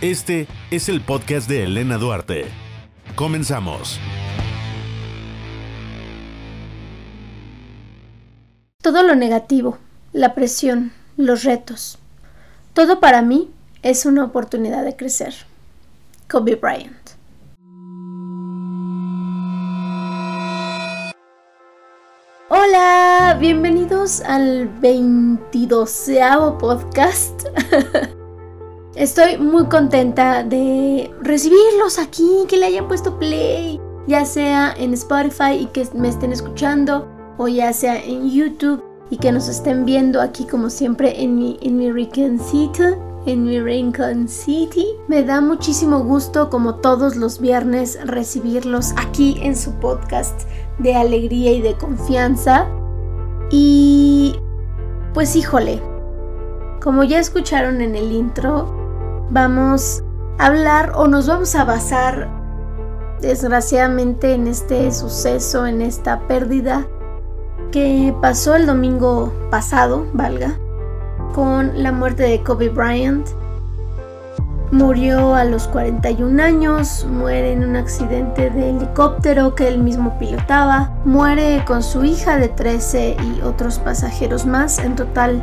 Este 0.00 0.46
es 0.70 0.88
el 0.88 1.00
podcast 1.00 1.48
de 1.48 1.64
Elena 1.64 1.98
Duarte. 1.98 2.46
Comenzamos. 3.16 3.98
Todo 8.80 9.02
lo 9.02 9.16
negativo, 9.16 9.78
la 10.12 10.34
presión, 10.34 10.92
los 11.16 11.42
retos, 11.42 11.98
todo 12.74 13.00
para 13.00 13.22
mí 13.22 13.50
es 13.82 14.06
una 14.06 14.24
oportunidad 14.24 14.84
de 14.84 14.94
crecer. 14.94 15.34
Kobe 16.28 16.54
Bryant. 16.54 16.97
Bienvenidos 23.38 24.20
al 24.22 24.68
22 24.80 26.08
podcast. 26.58 27.46
Estoy 28.96 29.38
muy 29.38 29.66
contenta 29.66 30.42
de 30.42 31.08
recibirlos 31.20 32.00
aquí, 32.00 32.28
que 32.48 32.56
le 32.56 32.66
hayan 32.66 32.88
puesto 32.88 33.16
play, 33.16 33.80
ya 34.08 34.24
sea 34.24 34.74
en 34.76 34.92
Spotify 34.94 35.52
y 35.60 35.66
que 35.66 35.86
me 35.94 36.08
estén 36.08 36.32
escuchando, 36.32 37.06
o 37.36 37.46
ya 37.46 37.72
sea 37.72 38.02
en 38.02 38.28
YouTube 38.28 38.82
y 39.08 39.18
que 39.18 39.30
nos 39.30 39.48
estén 39.48 39.84
viendo 39.84 40.20
aquí 40.20 40.44
como 40.44 40.68
siempre 40.68 41.22
en 41.22 41.36
mi, 41.36 41.58
en 41.62 41.76
mi 41.76 41.92
en 43.26 43.44
mi 43.44 43.60
Rincon 43.60 44.26
City. 44.26 44.86
Me 45.06 45.22
da 45.22 45.40
muchísimo 45.40 46.00
gusto 46.00 46.50
como 46.50 46.76
todos 46.76 47.14
los 47.14 47.40
viernes 47.40 48.00
recibirlos 48.04 48.94
aquí 48.96 49.36
en 49.42 49.54
su 49.54 49.72
podcast 49.74 50.42
de 50.80 50.96
alegría 50.96 51.52
y 51.52 51.60
de 51.60 51.74
confianza. 51.74 52.66
Y 53.50 54.38
pues 55.14 55.34
híjole, 55.36 55.82
como 56.82 57.04
ya 57.04 57.18
escucharon 57.18 57.80
en 57.80 57.96
el 57.96 58.12
intro, 58.12 59.26
vamos 59.30 60.04
a 60.38 60.46
hablar 60.46 60.92
o 60.94 61.08
nos 61.08 61.26
vamos 61.26 61.54
a 61.54 61.64
basar 61.64 62.28
desgraciadamente 63.20 64.34
en 64.34 64.46
este 64.46 64.92
suceso, 64.92 65.66
en 65.66 65.82
esta 65.82 66.20
pérdida 66.28 66.86
que 67.72 68.14
pasó 68.22 68.54
el 68.54 68.66
domingo 68.66 69.32
pasado, 69.50 70.06
valga, 70.12 70.58
con 71.34 71.82
la 71.82 71.92
muerte 71.92 72.22
de 72.22 72.42
Kobe 72.42 72.68
Bryant. 72.68 73.28
Murió 74.70 75.34
a 75.34 75.44
los 75.44 75.66
41 75.68 76.42
años, 76.42 77.06
muere 77.10 77.52
en 77.52 77.64
un 77.64 77.76
accidente 77.76 78.50
de 78.50 78.70
helicóptero 78.70 79.54
que 79.54 79.66
él 79.66 79.78
mismo 79.78 80.18
pilotaba, 80.18 80.90
muere 81.06 81.64
con 81.66 81.82
su 81.82 82.04
hija 82.04 82.36
de 82.36 82.48
13 82.48 83.16
y 83.18 83.40
otros 83.40 83.78
pasajeros 83.78 84.44
más, 84.44 84.78
en 84.78 84.94
total 84.94 85.42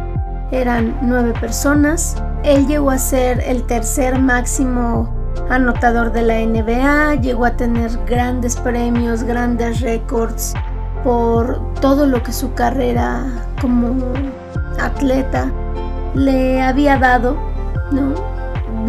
eran 0.51 0.95
9 1.01 1.33
personas. 1.41 2.15
Él 2.43 2.67
llegó 2.67 2.91
a 2.91 2.99
ser 2.99 3.41
el 3.47 3.63
tercer 3.63 4.19
máximo 4.19 5.09
anotador 5.49 6.11
de 6.11 6.21
la 6.21 6.39
NBA, 6.39 7.15
llegó 7.15 7.45
a 7.45 7.57
tener 7.57 7.91
grandes 8.05 8.55
premios, 8.55 9.23
grandes 9.23 9.81
récords 9.81 10.53
por 11.03 11.73
todo 11.81 12.05
lo 12.05 12.21
que 12.21 12.31
su 12.31 12.53
carrera 12.53 13.25
como 13.59 13.95
atleta 14.79 15.51
le 16.13 16.61
había 16.61 16.97
dado, 16.97 17.37
¿no? 17.91 18.34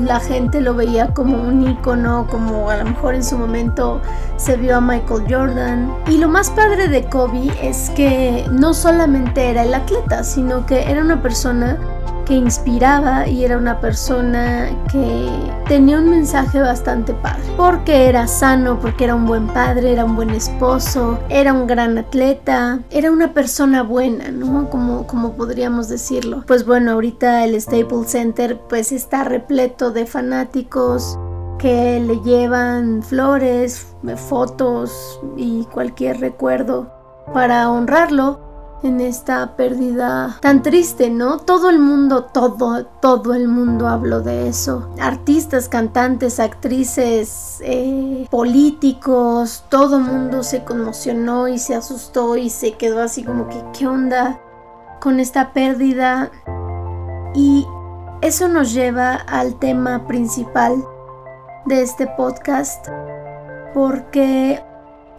La 0.04 0.20
gente 0.20 0.60
lo 0.60 0.74
veía 0.74 1.14
como 1.14 1.40
un 1.40 1.66
icono, 1.66 2.26
como 2.30 2.70
a 2.70 2.76
lo 2.76 2.84
mejor 2.84 3.14
en 3.14 3.24
su 3.24 3.38
momento 3.38 4.00
se 4.36 4.56
vio 4.56 4.76
a 4.76 4.80
Michael 4.80 5.24
Jordan. 5.28 5.94
Y 6.06 6.18
lo 6.18 6.28
más 6.28 6.50
padre 6.50 6.88
de 6.88 7.04
Kobe 7.04 7.50
es 7.62 7.90
que 7.90 8.44
no 8.50 8.74
solamente 8.74 9.50
era 9.50 9.64
el 9.64 9.74
atleta, 9.74 10.22
sino 10.22 10.66
que 10.66 10.90
era 10.90 11.00
una 11.00 11.22
persona 11.22 11.78
que 12.26 12.34
inspiraba 12.34 13.26
y 13.26 13.44
era 13.44 13.56
una 13.56 13.80
persona 13.80 14.68
que 14.90 15.30
tenía 15.68 15.98
un 15.98 16.10
mensaje 16.10 16.60
bastante 16.60 17.14
padre. 17.14 17.42
Porque 17.56 18.08
era 18.08 18.26
sano, 18.26 18.78
porque 18.80 19.04
era 19.04 19.14
un 19.14 19.26
buen 19.26 19.46
padre, 19.46 19.92
era 19.92 20.04
un 20.04 20.16
buen 20.16 20.30
esposo, 20.30 21.18
era 21.30 21.52
un 21.52 21.66
gran 21.66 21.96
atleta, 21.96 22.80
era 22.90 23.10
una 23.10 23.32
persona 23.32 23.82
buena, 23.82 24.30
¿no? 24.30 24.68
Como, 24.68 25.06
como 25.06 25.32
podríamos 25.32 25.88
decirlo. 25.88 26.44
Pues 26.46 26.66
bueno, 26.66 26.92
ahorita 26.92 27.44
el 27.44 27.58
Staples 27.60 28.10
Center 28.10 28.60
pues 28.68 28.92
está 28.92 29.24
repleto 29.24 29.92
de 29.92 30.04
fanáticos 30.04 31.18
que 31.58 32.00
le 32.00 32.20
llevan 32.20 33.02
flores, 33.02 33.86
fotos 34.28 35.20
y 35.36 35.64
cualquier 35.66 36.20
recuerdo 36.20 36.92
para 37.32 37.70
honrarlo 37.70 38.45
en 38.82 39.00
esta 39.00 39.56
pérdida 39.56 40.38
tan 40.40 40.62
triste, 40.62 41.10
¿no? 41.10 41.38
Todo 41.38 41.70
el 41.70 41.78
mundo, 41.78 42.24
todo, 42.24 42.84
todo 43.00 43.34
el 43.34 43.48
mundo 43.48 43.88
habló 43.88 44.20
de 44.20 44.48
eso. 44.48 44.90
Artistas, 45.00 45.68
cantantes, 45.68 46.40
actrices, 46.40 47.58
eh, 47.62 48.26
políticos, 48.30 49.64
todo 49.68 49.96
el 49.96 50.04
mundo 50.04 50.42
se 50.42 50.64
conmocionó 50.64 51.48
y 51.48 51.58
se 51.58 51.74
asustó 51.74 52.36
y 52.36 52.50
se 52.50 52.72
quedó 52.72 53.02
así 53.02 53.24
como 53.24 53.48
que, 53.48 53.62
¿qué 53.76 53.86
onda 53.86 54.40
con 55.00 55.20
esta 55.20 55.52
pérdida? 55.52 56.30
Y 57.34 57.66
eso 58.22 58.48
nos 58.48 58.72
lleva 58.72 59.14
al 59.14 59.58
tema 59.58 60.06
principal 60.06 60.84
de 61.66 61.82
este 61.82 62.06
podcast 62.06 62.88
porque 63.74 64.62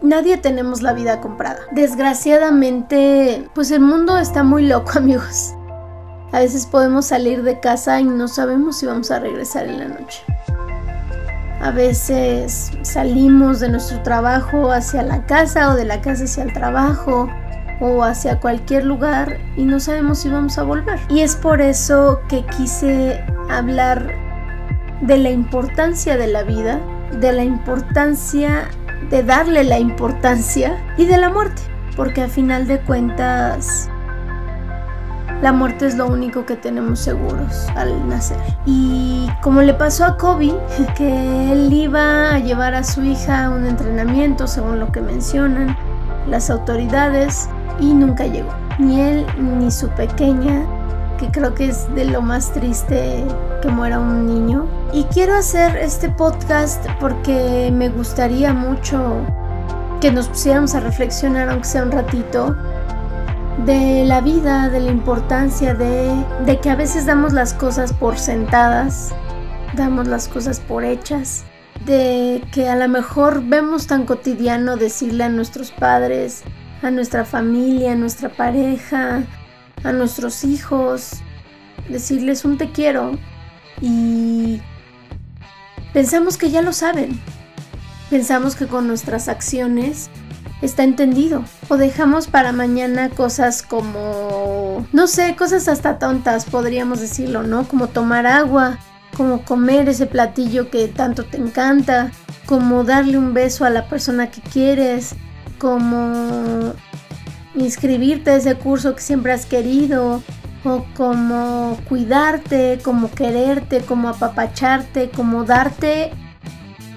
Nadie 0.02 0.38
tenemos 0.38 0.80
la 0.80 0.92
vida 0.92 1.20
comprada. 1.20 1.58
Desgraciadamente, 1.72 3.48
pues 3.54 3.70
el 3.70 3.80
mundo 3.80 4.16
está 4.18 4.42
muy 4.42 4.66
loco, 4.66 4.92
amigos. 4.96 5.54
A 6.32 6.40
veces 6.40 6.66
podemos 6.66 7.06
salir 7.06 7.42
de 7.42 7.58
casa 7.58 8.00
y 8.00 8.04
no 8.04 8.28
sabemos 8.28 8.78
si 8.78 8.86
vamos 8.86 9.10
a 9.10 9.18
regresar 9.18 9.66
en 9.66 9.78
la 9.78 9.88
noche. 9.88 10.22
A 11.60 11.72
veces 11.72 12.70
salimos 12.82 13.58
de 13.60 13.70
nuestro 13.70 14.02
trabajo 14.02 14.70
hacia 14.70 15.02
la 15.02 15.26
casa 15.26 15.70
o 15.70 15.74
de 15.74 15.84
la 15.84 16.00
casa 16.00 16.24
hacia 16.24 16.44
el 16.44 16.52
trabajo 16.52 17.28
o 17.80 18.04
hacia 18.04 18.38
cualquier 18.38 18.84
lugar 18.84 19.38
y 19.56 19.64
no 19.64 19.80
sabemos 19.80 20.18
si 20.20 20.28
vamos 20.28 20.58
a 20.58 20.62
volver. 20.62 21.00
Y 21.08 21.20
es 21.20 21.34
por 21.34 21.60
eso 21.60 22.20
que 22.28 22.44
quise 22.56 23.24
hablar 23.50 24.14
de 25.00 25.16
la 25.16 25.30
importancia 25.30 26.16
de 26.16 26.26
la 26.28 26.42
vida, 26.42 26.78
de 27.20 27.32
la 27.32 27.42
importancia 27.42 28.68
de 29.10 29.22
darle 29.22 29.64
la 29.64 29.78
importancia 29.78 30.76
y 30.96 31.06
de 31.06 31.16
la 31.16 31.30
muerte, 31.30 31.62
porque 31.96 32.22
a 32.22 32.28
final 32.28 32.66
de 32.66 32.80
cuentas 32.80 33.88
la 35.42 35.52
muerte 35.52 35.86
es 35.86 35.96
lo 35.96 36.06
único 36.08 36.44
que 36.44 36.56
tenemos 36.56 36.98
seguros 36.98 37.68
al 37.76 38.08
nacer. 38.08 38.38
Y 38.66 39.28
como 39.40 39.62
le 39.62 39.72
pasó 39.72 40.04
a 40.04 40.16
Kobe, 40.16 40.52
que 40.96 41.52
él 41.52 41.72
iba 41.72 42.34
a 42.34 42.38
llevar 42.38 42.74
a 42.74 42.82
su 42.82 43.02
hija 43.02 43.44
a 43.44 43.50
un 43.50 43.66
entrenamiento, 43.66 44.46
según 44.46 44.80
lo 44.80 44.90
que 44.90 45.00
mencionan 45.00 45.76
las 46.28 46.50
autoridades, 46.50 47.48
y 47.80 47.94
nunca 47.94 48.26
llegó. 48.26 48.50
Ni 48.78 49.00
él 49.00 49.26
ni 49.38 49.70
su 49.70 49.88
pequeña, 49.90 50.64
que 51.18 51.30
creo 51.30 51.54
que 51.54 51.68
es 51.68 51.92
de 51.94 52.06
lo 52.06 52.22
más 52.22 52.52
triste 52.52 53.24
que 53.60 53.68
muera 53.68 53.98
un 53.98 54.26
niño, 54.26 54.66
y 54.92 55.04
quiero 55.04 55.34
hacer 55.34 55.76
este 55.76 56.08
podcast 56.08 56.86
porque 57.00 57.70
me 57.72 57.90
gustaría 57.90 58.54
mucho 58.54 59.26
que 60.00 60.10
nos 60.12 60.28
pusiéramos 60.28 60.74
a 60.74 60.80
reflexionar, 60.80 61.48
aunque 61.50 61.66
sea 61.66 61.82
un 61.82 61.90
ratito, 61.90 62.56
de 63.66 64.04
la 64.06 64.20
vida, 64.20 64.68
de 64.68 64.80
la 64.80 64.92
importancia 64.92 65.74
de, 65.74 66.24
de 66.46 66.60
que 66.60 66.70
a 66.70 66.76
veces 66.76 67.04
damos 67.04 67.32
las 67.32 67.52
cosas 67.52 67.92
por 67.92 68.18
sentadas, 68.18 69.12
damos 69.74 70.06
las 70.06 70.28
cosas 70.28 70.60
por 70.60 70.84
hechas, 70.84 71.44
de 71.84 72.42
que 72.52 72.68
a 72.68 72.76
lo 72.76 72.88
mejor 72.88 73.42
vemos 73.44 73.86
tan 73.86 74.06
cotidiano 74.06 74.76
decirle 74.76 75.24
a 75.24 75.28
nuestros 75.28 75.72
padres, 75.72 76.44
a 76.82 76.90
nuestra 76.90 77.24
familia, 77.24 77.92
a 77.92 77.96
nuestra 77.96 78.28
pareja, 78.28 79.24
a 79.84 79.92
nuestros 79.92 80.44
hijos, 80.44 81.12
decirles 81.88 82.44
un 82.44 82.58
te 82.58 82.70
quiero 82.72 83.18
y 83.80 84.60
Pensamos 85.92 86.36
que 86.36 86.50
ya 86.50 86.62
lo 86.62 86.72
saben. 86.72 87.18
Pensamos 88.10 88.54
que 88.54 88.66
con 88.66 88.86
nuestras 88.86 89.28
acciones 89.28 90.10
está 90.62 90.84
entendido. 90.84 91.44
O 91.68 91.76
dejamos 91.76 92.26
para 92.26 92.52
mañana 92.52 93.10
cosas 93.10 93.62
como, 93.62 94.86
no 94.92 95.06
sé, 95.06 95.34
cosas 95.36 95.68
hasta 95.68 95.98
tontas, 95.98 96.44
podríamos 96.44 97.00
decirlo, 97.00 97.42
¿no? 97.42 97.66
Como 97.66 97.88
tomar 97.88 98.26
agua, 98.26 98.78
como 99.16 99.44
comer 99.44 99.88
ese 99.88 100.06
platillo 100.06 100.70
que 100.70 100.88
tanto 100.88 101.24
te 101.24 101.38
encanta, 101.38 102.12
como 102.46 102.84
darle 102.84 103.18
un 103.18 103.34
beso 103.34 103.64
a 103.64 103.70
la 103.70 103.88
persona 103.88 104.30
que 104.30 104.40
quieres, 104.40 105.14
como 105.58 106.74
inscribirte 107.54 108.30
a 108.30 108.36
ese 108.36 108.54
curso 108.56 108.94
que 108.94 109.02
siempre 109.02 109.32
has 109.32 109.46
querido, 109.46 110.22
o 110.64 110.84
como 110.96 111.78
cuidarte, 111.88 112.78
como 112.82 113.10
quererte, 113.10 113.80
como 113.80 114.08
apapacharte, 114.08 115.10
como 115.10 115.44
darte 115.44 116.10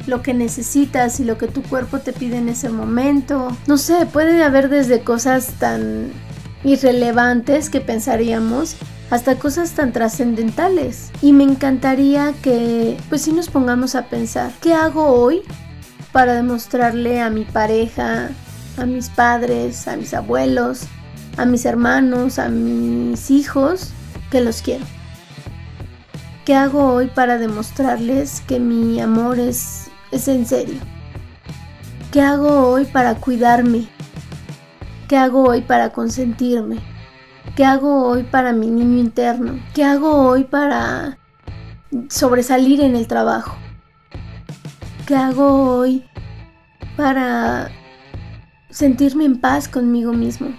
lo 0.07 0.21
que 0.21 0.33
necesitas 0.33 1.19
y 1.19 1.23
lo 1.23 1.37
que 1.37 1.47
tu 1.47 1.61
cuerpo 1.61 1.99
te 1.99 2.13
pide 2.13 2.37
en 2.37 2.49
ese 2.49 2.69
momento. 2.69 3.55
No 3.67 3.77
sé, 3.77 4.05
puede 4.07 4.43
haber 4.43 4.69
desde 4.69 5.01
cosas 5.01 5.53
tan 5.59 6.11
irrelevantes 6.63 7.69
que 7.69 7.81
pensaríamos 7.81 8.75
hasta 9.11 9.37
cosas 9.37 9.71
tan 9.71 9.91
trascendentales. 9.91 11.11
Y 11.21 11.33
me 11.33 11.43
encantaría 11.43 12.33
que 12.41 12.97
pues 13.09 13.21
si 13.21 13.33
nos 13.33 13.49
pongamos 13.49 13.95
a 13.95 14.05
pensar, 14.05 14.51
¿qué 14.61 14.73
hago 14.73 15.05
hoy 15.05 15.41
para 16.11 16.33
demostrarle 16.33 17.21
a 17.21 17.29
mi 17.29 17.45
pareja, 17.45 18.29
a 18.77 18.85
mis 18.85 19.09
padres, 19.09 19.87
a 19.87 19.95
mis 19.95 20.13
abuelos, 20.13 20.83
a 21.37 21.45
mis 21.45 21.65
hermanos, 21.65 22.39
a 22.39 22.49
mis 22.49 23.31
hijos 23.31 23.91
que 24.29 24.41
los 24.41 24.61
quiero? 24.61 24.85
¿Qué 26.45 26.55
hago 26.55 26.93
hoy 26.93 27.07
para 27.07 27.37
demostrarles 27.37 28.41
que 28.47 28.59
mi 28.59 28.99
amor 28.99 29.39
es, 29.39 29.89
es 30.11 30.27
en 30.27 30.45
serio? 30.45 30.79
¿Qué 32.11 32.21
hago 32.21 32.67
hoy 32.67 32.85
para 32.85 33.15
cuidarme? 33.15 33.87
¿Qué 35.07 35.17
hago 35.17 35.43
hoy 35.43 35.61
para 35.61 35.91
consentirme? 35.91 36.79
¿Qué 37.55 37.65
hago 37.65 38.07
hoy 38.07 38.23
para 38.23 38.53
mi 38.53 38.67
niño 38.67 38.99
interno? 38.99 39.59
¿Qué 39.73 39.83
hago 39.83 40.27
hoy 40.27 40.45
para 40.45 41.17
sobresalir 42.09 42.81
en 42.81 42.95
el 42.95 43.07
trabajo? 43.07 43.55
¿Qué 45.05 45.15
hago 45.15 45.77
hoy 45.77 46.05
para 46.95 47.69
sentirme 48.81 49.25
en 49.25 49.39
paz 49.39 49.67
conmigo 49.67 50.11
mismo? 50.11 50.55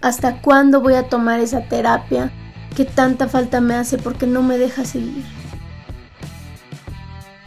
¿Hasta 0.00 0.40
cuándo 0.40 0.80
voy 0.80 0.94
a 0.94 1.08
tomar 1.08 1.40
esa 1.40 1.62
terapia 1.62 2.30
que 2.76 2.84
tanta 2.84 3.26
falta 3.26 3.60
me 3.60 3.74
hace 3.74 3.98
porque 3.98 4.28
no 4.28 4.40
me 4.40 4.56
deja 4.56 4.84
seguir? 4.84 5.24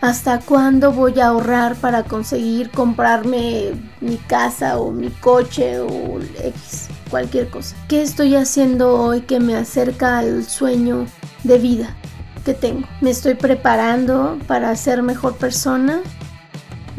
¿Hasta 0.01 0.39
cuándo 0.41 0.91
voy 0.91 1.21
a 1.21 1.27
ahorrar 1.27 1.75
para 1.75 2.03
conseguir 2.03 2.69
comprarme 2.69 3.71
mi 4.01 4.17
casa 4.17 4.77
o 4.77 4.91
mi 4.91 5.09
coche 5.09 5.79
o 5.79 6.19
X, 6.43 6.89
cualquier 7.09 7.49
cosa? 7.49 7.77
¿Qué 7.87 8.01
estoy 8.01 8.35
haciendo 8.35 8.93
hoy 9.01 9.21
que 9.21 9.39
me 9.39 9.55
acerca 9.55 10.17
al 10.17 10.43
sueño 10.43 11.05
de 11.45 11.59
vida 11.59 11.95
que 12.43 12.53
tengo? 12.53 12.85
¿Me 12.99 13.11
estoy 13.11 13.35
preparando 13.35 14.37
para 14.47 14.75
ser 14.75 15.01
mejor 15.01 15.37
persona? 15.37 16.01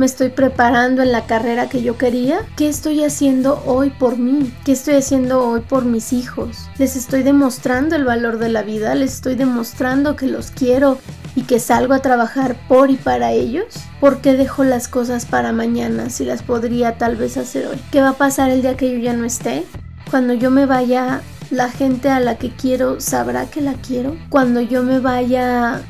Me 0.01 0.07
estoy 0.07 0.31
preparando 0.31 1.03
en 1.03 1.13
la 1.13 1.27
carrera 1.27 1.69
que 1.69 1.83
yo 1.83 1.99
quería? 1.99 2.39
¿Qué 2.57 2.71
estoy 2.71 3.05
haciendo 3.05 3.63
hoy 3.67 3.91
por 3.91 4.17
mí? 4.17 4.51
¿Qué 4.65 4.73
estoy 4.73 4.95
haciendo 4.95 5.47
hoy 5.47 5.61
por 5.61 5.85
mis 5.85 6.15
hijos? 6.15 6.71
¿Les 6.79 6.97
estoy 6.97 7.23
demostrando 7.23 7.97
el 7.97 8.07
valor 8.07 8.39
de 8.39 8.49
la 8.49 8.63
vida? 8.63 8.95
¿Les 8.95 9.13
estoy 9.13 9.35
demostrando 9.35 10.17
que 10.17 10.27
los 10.27 10.53
quiero 10.53 10.97
y 11.37 11.43
que 11.43 11.61
salgo 11.61 11.93
a 11.93 12.01
trabajar 12.01 12.57
por 12.67 12.91
y 12.91 12.97
para 12.97 13.33
ellos? 13.33 13.67
¿Por 14.01 14.23
qué 14.23 14.39
dejo 14.39 14.65
las 14.65 14.89
cosas 14.89 15.27
para 15.27 15.53
mañana 15.53 16.09
si 16.09 16.25
las 16.25 16.43
podría 16.43 16.97
tal 16.97 17.17
vez 17.17 17.37
hacer 17.37 17.67
hoy? 17.67 17.77
¿Qué 17.93 18.01
va 18.01 18.11
a 18.11 18.15
pasar 18.15 18.49
el 18.49 18.63
día 18.63 18.79
que 18.79 18.91
yo 18.91 18.99
ya 19.01 19.13
no 19.13 19.27
esté? 19.27 19.67
Cuando 20.11 20.33
yo 20.33 20.51
me 20.51 20.65
vaya, 20.65 21.21
la 21.51 21.69
gente 21.69 22.09
a 22.09 22.21
la 22.21 22.39
que 22.39 22.49
quiero 22.49 23.03
sabrá 23.03 23.51
que 23.51 23.61
la 23.61 23.75
quiero. 23.75 24.17
Cuando 24.31 24.63
yo 24.63 24.83
me 24.83 24.99
vaya, 24.99 25.83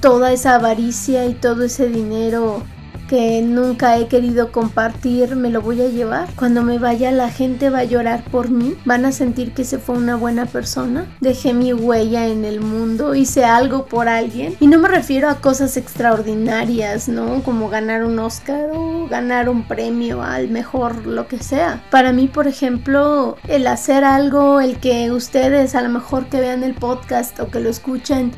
toda 0.00 0.32
esa 0.32 0.56
avaricia 0.56 1.24
y 1.26 1.34
todo 1.34 1.62
ese 1.62 1.88
dinero 1.88 2.64
que 3.08 3.42
nunca 3.42 3.98
he 3.98 4.08
querido 4.08 4.52
compartir 4.52 5.36
me 5.36 5.50
lo 5.50 5.62
voy 5.62 5.80
a 5.82 5.88
llevar. 5.88 6.28
Cuando 6.36 6.62
me 6.62 6.78
vaya 6.78 7.10
la 7.12 7.30
gente 7.30 7.70
va 7.70 7.80
a 7.80 7.84
llorar 7.84 8.24
por 8.30 8.50
mí, 8.50 8.74
van 8.84 9.04
a 9.04 9.12
sentir 9.12 9.52
que 9.52 9.64
se 9.64 9.78
fue 9.78 9.96
una 9.96 10.16
buena 10.16 10.46
persona, 10.46 11.06
dejé 11.20 11.54
mi 11.54 11.72
huella 11.72 12.26
en 12.26 12.44
el 12.44 12.60
mundo, 12.60 13.14
hice 13.14 13.44
algo 13.44 13.86
por 13.86 14.08
alguien 14.08 14.56
y 14.60 14.66
no 14.66 14.78
me 14.78 14.88
refiero 14.88 15.28
a 15.28 15.40
cosas 15.40 15.76
extraordinarias, 15.76 17.08
¿no? 17.08 17.42
Como 17.42 17.68
ganar 17.68 18.04
un 18.04 18.18
Oscar 18.18 18.70
o 18.72 19.06
ganar 19.08 19.48
un 19.48 19.66
premio 19.66 20.22
al 20.22 20.48
mejor 20.48 21.06
lo 21.06 21.28
que 21.28 21.38
sea. 21.38 21.82
Para 21.90 22.12
mí, 22.12 22.28
por 22.28 22.46
ejemplo, 22.46 23.36
el 23.48 23.66
hacer 23.66 24.04
algo, 24.04 24.60
el 24.60 24.78
que 24.78 25.10
ustedes 25.10 25.74
a 25.74 25.82
lo 25.82 25.88
mejor 25.88 26.26
que 26.26 26.40
vean 26.40 26.62
el 26.62 26.74
podcast 26.74 27.40
o 27.40 27.48
que 27.48 27.60
lo 27.60 27.70
escuchen 27.70 28.32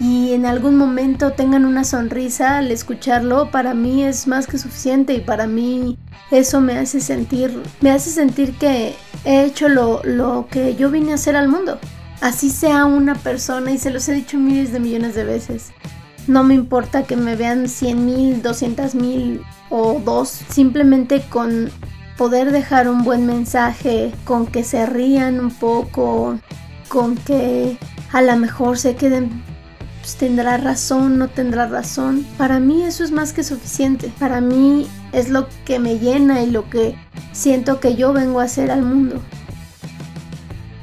y 0.00 0.32
en 0.32 0.46
algún 0.46 0.76
momento 0.76 1.32
tengan 1.32 1.66
una 1.66 1.84
sonrisa 1.84 2.56
al 2.56 2.70
escucharlo, 2.70 3.50
para 3.50 3.74
mí 3.74 4.02
es 4.02 4.26
más 4.26 4.46
que 4.46 4.56
suficiente 4.56 5.12
y 5.12 5.20
para 5.20 5.46
mí 5.46 5.98
eso 6.30 6.62
me 6.62 6.78
hace 6.78 7.00
sentir, 7.00 7.62
me 7.82 7.90
hace 7.90 8.08
sentir 8.08 8.54
que 8.54 8.94
he 9.26 9.44
hecho 9.44 9.68
lo, 9.68 10.00
lo 10.02 10.48
que 10.50 10.74
yo 10.74 10.90
vine 10.90 11.12
a 11.12 11.16
hacer 11.16 11.36
al 11.36 11.48
mundo. 11.48 11.78
Así 12.22 12.48
sea 12.48 12.86
una 12.86 13.14
persona 13.14 13.72
y 13.72 13.78
se 13.78 13.90
los 13.90 14.08
he 14.08 14.14
dicho 14.14 14.38
miles 14.38 14.72
de 14.72 14.80
millones 14.80 15.14
de 15.14 15.24
veces. 15.24 15.70
No 16.26 16.44
me 16.44 16.54
importa 16.54 17.02
que 17.02 17.16
me 17.16 17.36
vean 17.36 17.68
100 17.68 18.06
mil, 18.06 18.42
200 18.42 18.94
mil 18.94 19.42
o 19.68 20.00
dos, 20.02 20.28
simplemente 20.48 21.22
con 21.28 21.70
poder 22.16 22.52
dejar 22.52 22.88
un 22.88 23.04
buen 23.04 23.26
mensaje, 23.26 24.12
con 24.24 24.46
que 24.46 24.64
se 24.64 24.86
rían 24.86 25.40
un 25.40 25.50
poco, 25.50 26.38
con 26.88 27.16
que 27.16 27.76
a 28.12 28.22
lo 28.22 28.36
mejor 28.36 28.78
se 28.78 28.96
queden 28.96 29.42
pues, 30.00 30.16
tendrá 30.16 30.56
razón, 30.56 31.18
no 31.18 31.28
tendrá 31.28 31.66
razón. 31.66 32.26
Para 32.38 32.58
mí 32.58 32.82
eso 32.82 33.04
es 33.04 33.12
más 33.12 33.32
que 33.32 33.44
suficiente. 33.44 34.12
Para 34.18 34.40
mí 34.40 34.86
es 35.12 35.28
lo 35.28 35.48
que 35.64 35.78
me 35.78 35.98
llena 35.98 36.42
y 36.42 36.50
lo 36.50 36.68
que 36.68 36.96
siento 37.32 37.80
que 37.80 37.96
yo 37.96 38.12
vengo 38.12 38.40
a 38.40 38.44
hacer 38.44 38.70
al 38.70 38.82
mundo. 38.82 39.20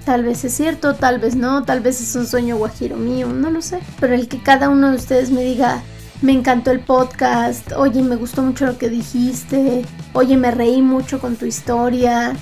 Tal 0.05 0.23
vez 0.23 0.45
es 0.45 0.53
cierto, 0.53 0.95
tal 0.95 1.19
vez 1.19 1.35
no, 1.35 1.63
tal 1.63 1.81
vez 1.81 1.99
es 1.99 2.15
un 2.15 2.25
sueño 2.25 2.55
guajiro 2.57 2.95
mío, 2.95 3.27
no 3.27 3.49
lo 3.49 3.61
sé. 3.61 3.79
Pero 3.99 4.13
el 4.13 4.27
que 4.27 4.41
cada 4.41 4.69
uno 4.69 4.91
de 4.91 4.95
ustedes 4.95 5.31
me 5.31 5.43
diga, 5.43 5.81
me 6.21 6.31
encantó 6.31 6.71
el 6.71 6.79
podcast, 6.79 7.73
oye, 7.73 8.01
me 8.01 8.15
gustó 8.15 8.41
mucho 8.41 8.65
lo 8.65 8.77
que 8.77 8.89
dijiste, 8.89 9.83
oye, 10.13 10.37
me 10.37 10.51
reí 10.51 10.81
mucho 10.81 11.19
con 11.19 11.35
tu 11.35 11.45
historia, 11.45 12.35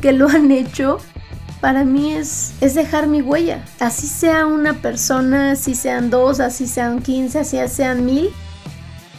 que 0.00 0.12
lo 0.12 0.28
han 0.28 0.50
hecho, 0.50 0.98
para 1.66 1.84
mí 1.84 2.12
es, 2.12 2.54
es 2.60 2.76
dejar 2.76 3.08
mi 3.08 3.22
huella. 3.22 3.64
Así 3.80 4.06
sea 4.06 4.46
una 4.46 4.74
persona, 4.74 5.50
así 5.50 5.74
sean 5.74 6.10
dos, 6.10 6.38
así 6.38 6.64
sean 6.68 7.02
quince, 7.02 7.40
así 7.40 7.58
sean 7.66 8.06
mil. 8.06 8.30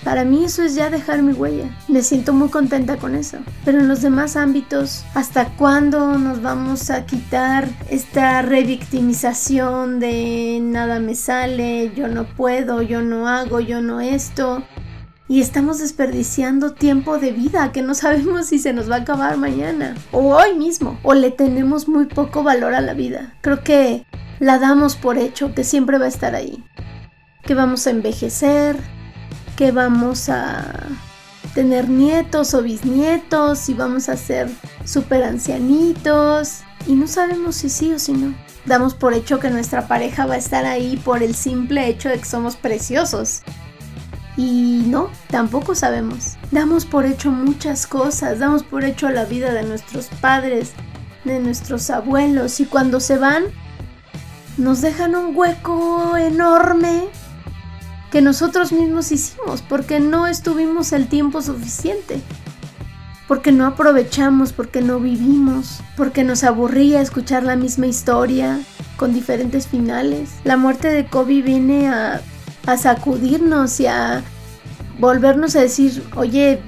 Para 0.05 0.23
mí 0.23 0.45
eso 0.45 0.63
es 0.63 0.73
ya 0.73 0.89
dejar 0.89 1.23
mi 1.23 1.33
huella. 1.33 1.65
Me 1.89 2.01
siento 2.01 2.31
muy 2.31 2.47
contenta 2.47 2.95
con 2.95 3.15
eso. 3.15 3.39
Pero 3.65 3.81
en 3.81 3.89
los 3.89 4.01
demás 4.01 4.38
ámbitos, 4.38 5.03
¿hasta 5.13 5.49
cuándo 5.57 6.17
nos 6.17 6.41
vamos 6.41 6.89
a 6.89 7.05
quitar 7.05 7.67
esta 7.89 8.41
revictimización 8.44 9.99
de 9.99 10.59
nada 10.61 11.01
me 11.01 11.15
sale, 11.15 11.91
yo 11.97 12.07
no 12.07 12.23
puedo, 12.23 12.81
yo 12.81 13.01
no 13.01 13.27
hago, 13.27 13.59
yo 13.59 13.81
no 13.81 13.99
esto? 13.99 14.63
Y 15.29 15.41
estamos 15.41 15.79
desperdiciando 15.79 16.74
tiempo 16.74 17.18
de 17.18 17.31
vida 17.31 17.71
que 17.71 17.81
no 17.81 17.94
sabemos 17.94 18.47
si 18.47 18.59
se 18.59 18.74
nos 18.74 18.89
va 18.89 18.95
a 18.95 19.00
acabar 19.00 19.38
mañana 19.38 19.95
o 20.11 20.35
hoy 20.35 20.56
mismo 20.56 20.99
o 21.04 21.13
le 21.13 21.31
tenemos 21.31 21.87
muy 21.87 22.06
poco 22.06 22.44
valor 22.44 22.73
a 22.73 22.81
la 22.81 22.94
vida. 22.94 23.33
Creo 23.42 23.63
que 23.63 24.06
la 24.40 24.59
damos 24.59 24.95
por 24.95 25.18
hecho 25.18 25.54
que 25.54 25.63
siempre 25.63 25.97
va 25.97 26.06
a 26.06 26.09
estar 26.09 26.35
ahí, 26.35 26.63
que 27.44 27.56
vamos 27.56 27.87
a 27.87 27.90
envejecer, 27.90 28.78
que 29.56 29.71
vamos 29.71 30.30
a 30.30 30.87
tener 31.54 31.90
nietos 31.90 32.54
o 32.54 32.61
bisnietos 32.61 33.68
y 33.68 33.73
vamos 33.73 34.09
a 34.09 34.16
ser 34.16 34.49
súper 34.85 35.23
ancianitos 35.23 36.61
y 36.85 36.94
no 36.94 37.07
sabemos 37.07 37.56
si 37.56 37.69
sí 37.69 37.92
o 37.92 37.99
si 37.99 38.13
no. 38.13 38.33
Damos 38.66 38.95
por 38.95 39.13
hecho 39.13 39.40
que 39.40 39.49
nuestra 39.49 39.87
pareja 39.87 40.25
va 40.25 40.35
a 40.35 40.37
estar 40.37 40.66
ahí 40.66 40.97
por 40.97 41.23
el 41.23 41.35
simple 41.35 41.87
hecho 41.87 42.09
de 42.09 42.19
que 42.19 42.25
somos 42.25 42.57
preciosos 42.57 43.42
y 44.37 44.83
no, 44.85 45.09
tampoco 45.29 45.73
sabemos. 45.73 46.37
Damos 46.51 46.85
por 46.85 47.06
hecho 47.06 47.31
muchas 47.31 47.87
cosas, 47.87 48.39
damos 48.39 48.63
por 48.63 48.85
hecho 48.85 49.09
la 49.09 49.25
vida 49.25 49.51
de 49.51 49.63
nuestros 49.63 50.07
padres, 50.21 50.73
de 51.25 51.39
nuestros 51.39 51.89
abuelos 51.89 52.59
y 52.59 52.65
cuando 52.65 52.99
se 52.99 53.17
van 53.17 53.45
nos 54.57 54.81
dejan 54.81 55.15
un 55.15 55.35
hueco 55.35 56.17
enorme 56.17 57.09
que 58.11 58.21
nosotros 58.21 58.71
mismos 58.71 59.11
hicimos 59.11 59.61
porque 59.61 59.99
no 59.99 60.27
estuvimos 60.27 60.94
el 60.94 61.07
tiempo 61.07 61.41
suficiente, 61.41 62.21
porque 63.27 63.51
no 63.51 63.65
aprovechamos, 63.65 64.53
porque 64.53 64.81
no 64.81 64.99
vivimos, 64.99 65.81
porque 65.95 66.23
nos 66.23 66.44
aburría 66.44 67.01
escuchar 67.01 67.44
la 67.44 67.56
misma 67.56 67.87
historia 67.87 68.59
con 68.95 69.13
diferentes 69.13 69.67
finales. 69.67 70.31
La 70.44 70.57
muerte 70.57 70.89
de 70.89 71.06
Kobe 71.06 71.41
viene 71.41 71.89
a 71.89 72.21
a 72.68 72.78
sacudirnos 72.78 73.80
y 73.80 73.88
a 73.88 74.21
volvernos 75.00 75.56
a 75.56 75.62
decir, 75.62 76.04
oye, 76.16 76.59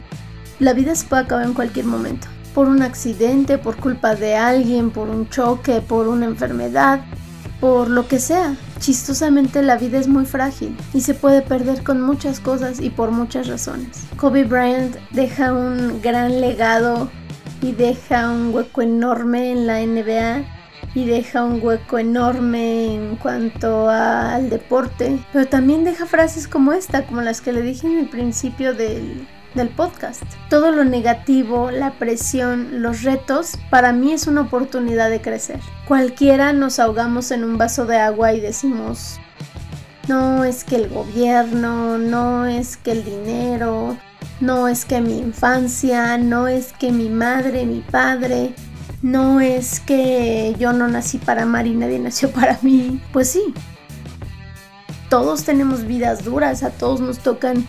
la 0.60 0.74
vida 0.74 0.96
se 0.96 1.06
puede 1.06 1.24
acabar 1.24 1.46
en 1.46 1.53
cualquier 1.53 1.86
momento. 1.86 2.27
Por 2.56 2.68
un 2.68 2.82
accidente, 2.82 3.58
por 3.58 3.75
culpa 3.75 4.15
de 4.15 4.36
alguien, 4.36 4.91
por 4.91 5.10
un 5.10 5.29
choque, 5.29 5.82
por 5.82 6.08
una 6.08 6.25
enfermedad, 6.25 7.01
por 7.60 7.89
lo 7.89 8.08
que 8.08 8.20
sea. 8.20 8.56
Chistosamente 8.79 9.62
la 9.62 9.77
vida 9.77 10.00
es 10.00 10.08
muy 10.08 10.25
frágil 10.25 10.75
y 10.94 11.01
se 11.01 11.13
puede 11.13 11.41
perder 11.41 11.84
con 11.84 12.01
muchas 12.01 12.39
cosas 12.39 12.79
y 12.79 12.89
por 12.89 13.12
muchas 13.12 13.48
razones. 13.48 14.06
Kobe 14.15 14.46
Bryant 14.46 14.96
deja 15.12 15.53
un 15.53 16.01
gran 16.01 16.39
legado 16.39 17.10
y 17.62 17.74
deja 17.74 18.29
un 18.29 18.56
hueco 18.56 18.82
enorme 18.82 19.51
en 19.51 19.68
la 19.68 19.86
NBA 19.86 20.59
y 20.96 21.05
deja 21.05 21.43
un 21.43 21.60
hueco 21.63 22.00
enorme 22.00 22.96
en 22.96 23.15
cuanto 23.15 23.89
al 23.89 24.50
deporte, 24.50 25.19
pero 25.31 25.48
también 25.48 25.84
deja 25.84 26.05
frases 26.05 26.48
como 26.48 26.74
esta, 26.74 27.05
como 27.05 27.22
las 27.22 27.41
que 27.41 27.53
le 27.53 27.62
dije 27.62 27.88
en 27.88 28.00
el 28.00 28.10
principio 28.10 28.74
del, 28.74 29.27
del 29.55 29.69
podcast. 29.69 30.24
Todo 30.50 30.72
lo 30.72 30.84
negativo, 30.84 31.72
la 31.72 31.91
presión, 31.91 32.81
los 32.81 33.03
retos, 33.03 33.58
para 33.69 33.93
mí 33.93 34.12
es 34.12 34.27
una 34.27 34.41
oportunidad 34.41 35.10
de 35.10 35.22
crecer. 35.22 35.60
Cualquiera 35.88 36.53
nos 36.53 36.79
ahogamos 36.79 37.31
en 37.31 37.43
un 37.43 37.58
vaso 37.58 37.86
de 37.86 37.98
agua 37.98 38.34
y 38.34 38.39
decimos, 38.39 39.19
no 40.08 40.43
es 40.43 40.63
que 40.63 40.75
el 40.75 40.89
gobierno, 40.89 41.98
no 41.98 42.46
es 42.46 42.77
que 42.77 42.93
el 42.93 43.05
dinero, 43.05 43.98
no 44.39 44.67
es 44.67 44.86
que 44.86 45.01
mi 45.01 45.19
infancia, 45.19 46.17
no 46.17 46.48
es 46.48 46.74
que 46.74 46.91
mi 46.91 47.10
madre, 47.10 47.65
mi 47.65 47.81
padre, 47.81 48.53
no 49.01 49.39
es 49.39 49.79
que 49.79 50.56
yo 50.60 50.74
no 50.74 50.88
nací 50.88 51.18
para 51.18 51.44
amar 51.44 51.68
y 51.68 51.75
nadie 51.75 52.00
nació 52.00 52.32
para 52.34 52.60
mí. 52.62 53.01
Pues 53.12 53.29
sí, 53.29 53.53
todos 55.10 55.44
tenemos 55.44 55.86
vidas 55.86 56.24
duras, 56.24 56.63
a 56.63 56.70
todos 56.70 57.00
nos 57.00 57.20
tocan 57.20 57.65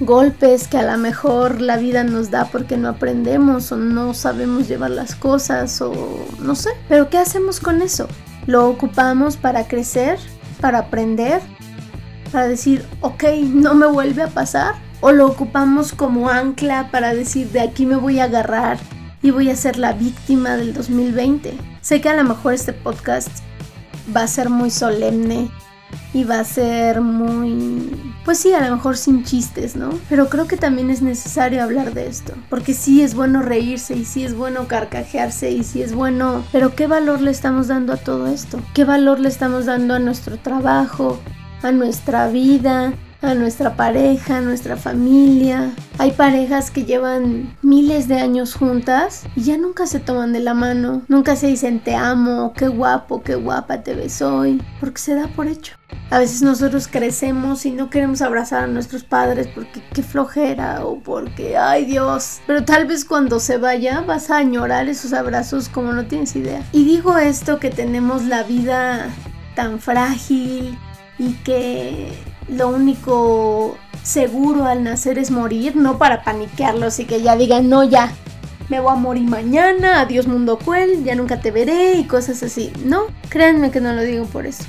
golpes 0.00 0.66
que 0.66 0.78
a 0.78 0.82
lo 0.82 0.96
mejor 0.96 1.60
la 1.60 1.76
vida 1.76 2.04
nos 2.04 2.30
da 2.30 2.46
porque 2.46 2.78
no 2.78 2.88
aprendemos 2.88 3.70
o 3.70 3.76
no 3.76 4.14
sabemos 4.14 4.66
llevar 4.66 4.90
las 4.90 5.14
cosas 5.14 5.80
o 5.82 6.26
no 6.40 6.54
sé. 6.54 6.70
Pero 6.88 7.10
¿qué 7.10 7.18
hacemos 7.18 7.60
con 7.60 7.82
eso? 7.82 8.08
¿Lo 8.46 8.68
ocupamos 8.68 9.36
para 9.36 9.68
crecer? 9.68 10.18
¿Para 10.60 10.78
aprender? 10.78 11.42
¿Para 12.32 12.48
decir, 12.48 12.86
ok, 13.00 13.24
no 13.52 13.74
me 13.74 13.86
vuelve 13.86 14.22
a 14.22 14.28
pasar? 14.28 14.74
¿O 15.02 15.12
lo 15.12 15.26
ocupamos 15.26 15.92
como 15.92 16.28
ancla 16.28 16.90
para 16.90 17.14
decir, 17.14 17.50
de 17.50 17.60
aquí 17.60 17.86
me 17.86 17.96
voy 17.96 18.20
a 18.20 18.24
agarrar 18.24 18.78
y 19.22 19.30
voy 19.30 19.50
a 19.50 19.56
ser 19.56 19.78
la 19.78 19.92
víctima 19.92 20.56
del 20.56 20.72
2020? 20.72 21.56
Sé 21.80 22.00
que 22.00 22.08
a 22.08 22.16
lo 22.16 22.24
mejor 22.24 22.54
este 22.54 22.72
podcast 22.72 23.30
va 24.14 24.22
a 24.22 24.28
ser 24.28 24.48
muy 24.50 24.70
solemne 24.70 25.50
y 26.12 26.24
va 26.24 26.40
a 26.40 26.44
ser 26.44 27.00
muy, 27.00 27.90
pues 28.24 28.38
sí, 28.38 28.52
a 28.52 28.66
lo 28.66 28.76
mejor 28.76 28.96
sin 28.96 29.24
chistes, 29.24 29.76
¿no? 29.76 29.90
Pero 30.08 30.28
creo 30.28 30.46
que 30.46 30.56
también 30.56 30.90
es 30.90 31.02
necesario 31.02 31.62
hablar 31.62 31.94
de 31.94 32.06
esto, 32.06 32.34
porque 32.48 32.74
sí 32.74 33.02
es 33.02 33.14
bueno 33.14 33.42
reírse 33.42 33.94
y 33.96 34.04
sí 34.04 34.24
es 34.24 34.34
bueno 34.34 34.66
carcajearse 34.66 35.50
y 35.50 35.64
sí 35.64 35.82
es 35.82 35.94
bueno, 35.94 36.44
pero 36.52 36.74
¿qué 36.74 36.86
valor 36.86 37.20
le 37.20 37.30
estamos 37.30 37.68
dando 37.68 37.92
a 37.92 37.96
todo 37.96 38.26
esto? 38.26 38.60
¿Qué 38.74 38.84
valor 38.84 39.20
le 39.20 39.28
estamos 39.28 39.66
dando 39.66 39.94
a 39.94 39.98
nuestro 39.98 40.36
trabajo, 40.38 41.20
a 41.62 41.70
nuestra 41.72 42.28
vida, 42.28 42.92
a 43.22 43.34
nuestra 43.34 43.76
pareja, 43.76 44.38
a 44.38 44.40
nuestra 44.40 44.76
familia. 44.76 45.70
Hay 45.98 46.12
parejas 46.12 46.70
que 46.70 46.84
llevan 46.84 47.56
miles 47.62 48.08
de 48.08 48.20
años 48.20 48.54
juntas 48.54 49.24
y 49.36 49.42
ya 49.42 49.58
nunca 49.58 49.86
se 49.86 50.00
toman 50.00 50.32
de 50.32 50.40
la 50.40 50.54
mano, 50.54 51.02
nunca 51.08 51.36
se 51.36 51.48
dicen 51.48 51.80
te 51.80 51.94
amo, 51.94 52.52
qué 52.56 52.68
guapo, 52.68 53.22
qué 53.22 53.34
guapa 53.34 53.82
te 53.82 53.94
ves 53.94 54.22
hoy, 54.22 54.62
porque 54.80 55.00
se 55.00 55.14
da 55.14 55.28
por 55.28 55.46
hecho. 55.46 55.74
A 56.10 56.18
veces 56.18 56.42
nosotros 56.42 56.88
crecemos 56.88 57.66
y 57.66 57.72
no 57.72 57.90
queremos 57.90 58.22
abrazar 58.22 58.64
a 58.64 58.68
nuestros 58.68 59.04
padres 59.04 59.48
porque 59.48 59.82
qué 59.92 60.02
flojera 60.02 60.84
o 60.84 61.00
porque, 61.00 61.56
ay 61.56 61.84
Dios. 61.84 62.40
Pero 62.46 62.64
tal 62.64 62.86
vez 62.86 63.04
cuando 63.04 63.40
se 63.40 63.58
vaya 63.58 64.00
vas 64.00 64.30
a 64.30 64.38
añorar 64.38 64.88
esos 64.88 65.12
abrazos 65.12 65.68
como 65.68 65.92
no 65.92 66.06
tienes 66.06 66.34
idea. 66.36 66.62
Y 66.72 66.84
digo 66.84 67.18
esto 67.18 67.58
que 67.58 67.70
tenemos 67.70 68.24
la 68.24 68.42
vida 68.44 69.08
tan 69.54 69.78
frágil 69.78 70.78
y 71.18 71.34
que 71.44 72.12
lo 72.50 72.68
único 72.68 73.76
seguro 74.02 74.66
al 74.66 74.82
nacer 74.82 75.18
es 75.18 75.30
morir, 75.30 75.76
no 75.76 75.98
para 75.98 76.22
paniquearlos 76.22 76.98
y 76.98 77.04
que 77.04 77.22
ya 77.22 77.36
digan, 77.36 77.68
no, 77.68 77.84
ya, 77.84 78.12
me 78.68 78.80
voy 78.80 78.92
a 78.92 78.96
morir 78.96 79.28
mañana, 79.28 80.00
adiós 80.00 80.26
mundo 80.26 80.58
cruel, 80.58 81.04
ya 81.04 81.14
nunca 81.14 81.40
te 81.40 81.50
veré 81.50 81.94
y 81.94 82.04
cosas 82.04 82.42
así. 82.42 82.72
No, 82.84 83.06
créanme 83.28 83.70
que 83.70 83.80
no 83.80 83.92
lo 83.92 84.02
digo 84.02 84.26
por 84.26 84.46
eso. 84.46 84.64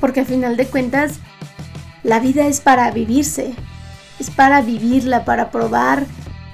Porque 0.00 0.20
al 0.20 0.26
final 0.26 0.56
de 0.56 0.66
cuentas, 0.66 1.18
la 2.02 2.20
vida 2.20 2.46
es 2.46 2.60
para 2.60 2.90
vivirse, 2.90 3.54
es 4.18 4.30
para 4.30 4.62
vivirla, 4.62 5.24
para 5.24 5.50
probar, 5.50 6.06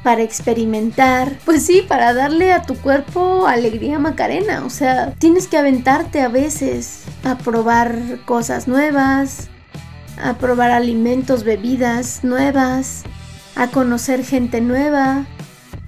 para 0.02 0.22
experimentar, 0.22 1.38
pues 1.44 1.66
sí, 1.66 1.84
para 1.86 2.14
darle 2.14 2.52
a 2.52 2.62
tu 2.62 2.74
cuerpo 2.76 3.46
alegría 3.46 3.98
macarena, 3.98 4.64
o 4.64 4.70
sea, 4.70 5.12
tienes 5.18 5.46
que 5.46 5.58
aventarte 5.58 6.20
a 6.22 6.28
veces 6.28 7.04
a 7.22 7.36
probar 7.36 8.20
cosas 8.24 8.66
nuevas, 8.66 9.50
a 10.22 10.38
probar 10.38 10.70
alimentos, 10.70 11.44
bebidas 11.44 12.24
nuevas, 12.24 13.04
a 13.56 13.68
conocer 13.68 14.24
gente 14.24 14.60
nueva. 14.60 15.26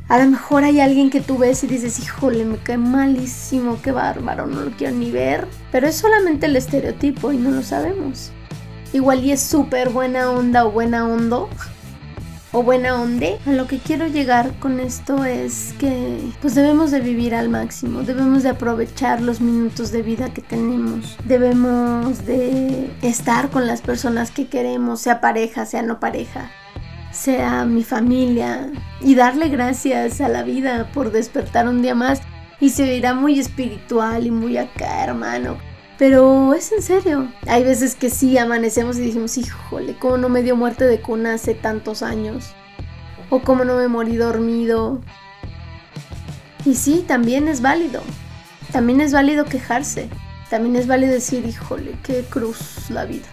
A 0.08 0.18
lo 0.18 0.30
mejor 0.30 0.64
hay 0.64 0.80
alguien 0.80 1.10
que 1.10 1.20
tú 1.20 1.38
ves 1.38 1.64
y 1.64 1.66
dices, 1.66 1.98
híjole, 1.98 2.44
me 2.44 2.58
cae 2.58 2.76
malísimo, 2.76 3.80
qué 3.82 3.92
bárbaro, 3.92 4.46
no 4.46 4.62
lo 4.62 4.70
quiero 4.72 4.94
ni 4.94 5.10
ver. 5.10 5.48
Pero 5.70 5.86
es 5.86 5.96
solamente 5.96 6.46
el 6.46 6.56
estereotipo 6.56 7.32
y 7.32 7.38
no 7.38 7.50
lo 7.50 7.62
sabemos. 7.62 8.30
Igual 8.92 9.24
y 9.24 9.32
es 9.32 9.40
súper 9.40 9.88
buena 9.88 10.30
onda 10.30 10.66
o 10.66 10.70
buena 10.70 11.06
hondo 11.06 11.48
o 12.52 12.62
buena 12.62 13.00
onda. 13.00 13.26
A 13.46 13.50
lo 13.50 13.66
que 13.66 13.78
quiero 13.78 14.06
llegar 14.06 14.52
con 14.58 14.80
esto 14.80 15.24
es 15.24 15.74
que 15.78 16.18
pues 16.40 16.54
debemos 16.54 16.90
de 16.90 17.00
vivir 17.00 17.34
al 17.34 17.48
máximo, 17.48 18.02
debemos 18.02 18.42
de 18.42 18.50
aprovechar 18.50 19.20
los 19.20 19.40
minutos 19.40 19.90
de 19.90 20.02
vida 20.02 20.32
que 20.32 20.42
tenemos, 20.42 21.16
debemos 21.24 22.24
de 22.26 22.90
estar 23.02 23.50
con 23.50 23.66
las 23.66 23.80
personas 23.80 24.30
que 24.30 24.46
queremos, 24.46 25.00
sea 25.00 25.20
pareja, 25.20 25.66
sea 25.66 25.82
no 25.82 25.98
pareja 26.00 26.50
sea 27.12 27.66
mi 27.66 27.84
familia 27.84 28.72
y 29.02 29.14
darle 29.14 29.48
gracias 29.48 30.20
a 30.20 30.28
la 30.28 30.42
vida 30.42 30.90
por 30.94 31.12
despertar 31.12 31.68
un 31.68 31.82
día 31.82 31.94
más 31.94 32.22
y 32.58 32.70
se 32.70 32.84
verá 32.84 33.12
muy 33.12 33.38
espiritual 33.38 34.26
y 34.26 34.30
muy 34.30 34.56
acá 34.56 35.04
hermano 35.04 35.58
pero 35.98 36.54
es 36.54 36.72
en 36.72 36.82
serio. 36.82 37.32
Hay 37.46 37.64
veces 37.64 37.94
que 37.94 38.10
sí 38.10 38.38
amanecemos 38.38 38.98
y 38.98 39.02
dijimos, 39.02 39.36
híjole, 39.38 39.96
¿cómo 39.98 40.16
no 40.16 40.28
me 40.28 40.42
dio 40.42 40.56
muerte 40.56 40.84
de 40.84 41.00
cuna 41.00 41.34
hace 41.34 41.54
tantos 41.54 42.02
años? 42.02 42.52
O 43.30 43.40
cómo 43.40 43.64
no 43.64 43.76
me 43.76 43.88
morí 43.88 44.16
dormido. 44.16 45.00
Y 46.64 46.74
sí, 46.74 47.04
también 47.06 47.48
es 47.48 47.60
válido. 47.60 48.02
También 48.72 49.00
es 49.00 49.12
válido 49.12 49.44
quejarse. 49.44 50.08
También 50.50 50.76
es 50.76 50.86
válido 50.86 51.12
decir, 51.12 51.46
híjole, 51.46 51.96
qué 52.02 52.24
cruz 52.28 52.90
la 52.90 53.04
vida. 53.04 53.26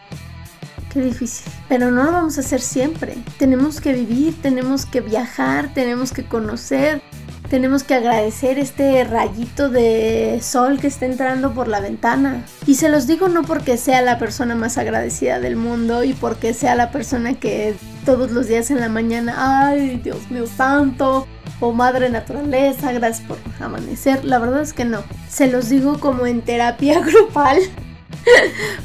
Qué 0.92 1.02
difícil. 1.02 1.52
Pero 1.68 1.92
no 1.92 2.04
lo 2.04 2.12
vamos 2.12 2.38
a 2.38 2.42
hacer 2.42 2.62
siempre. 2.62 3.18
Tenemos 3.38 3.82
que 3.82 3.94
vivir, 3.94 4.42
tenemos 4.42 4.86
que 4.86 5.02
viajar, 5.02 5.74
tenemos 5.74 6.12
que 6.12 6.26
conocer, 6.26 7.02
tenemos 7.50 7.84
que 7.84 7.96
agradecer 7.96 8.60
este 8.60 9.04
rayito 9.04 9.70
de 9.70 10.40
sol 10.42 10.80
que 10.80 10.88
está 10.88 11.06
entrando 11.06 11.54
por 11.54 11.68
la 11.68 11.80
ventana. 11.80 12.46
Y 12.68 12.76
se 12.76 12.90
los 12.90 13.08
digo 13.08 13.28
no 13.28 13.44
porque 13.44 13.78
sea 13.78 14.02
la 14.02 14.20
persona 14.20 14.56
más 14.56 14.78
agradecida 14.78 15.40
del 15.40 15.56
mundo 15.56 16.04
y 16.04 16.14
porque 16.14 16.54
sea 16.54 16.76
la 16.76 16.92
persona 16.92 17.34
que 17.34 17.76
todos 18.06 18.32
los 18.32 18.48
días 18.48 18.72
en 18.72 18.80
la 18.80 18.90
mañana, 18.90 19.66
ay 19.66 20.00
Dios 20.04 20.30
mío 20.30 20.46
santo, 20.48 21.28
o 21.60 21.74
madre 21.74 22.10
naturaleza, 22.10 22.92
gracias 22.92 23.28
por 23.28 23.38
amanecer. 23.60 24.24
La 24.24 24.40
verdad 24.40 24.62
es 24.62 24.74
que 24.74 24.86
no. 24.86 25.04
Se 25.28 25.48
los 25.48 25.70
digo 25.70 26.00
como 26.00 26.26
en 26.28 26.42
terapia 26.42 27.00
grupal. 27.06 27.60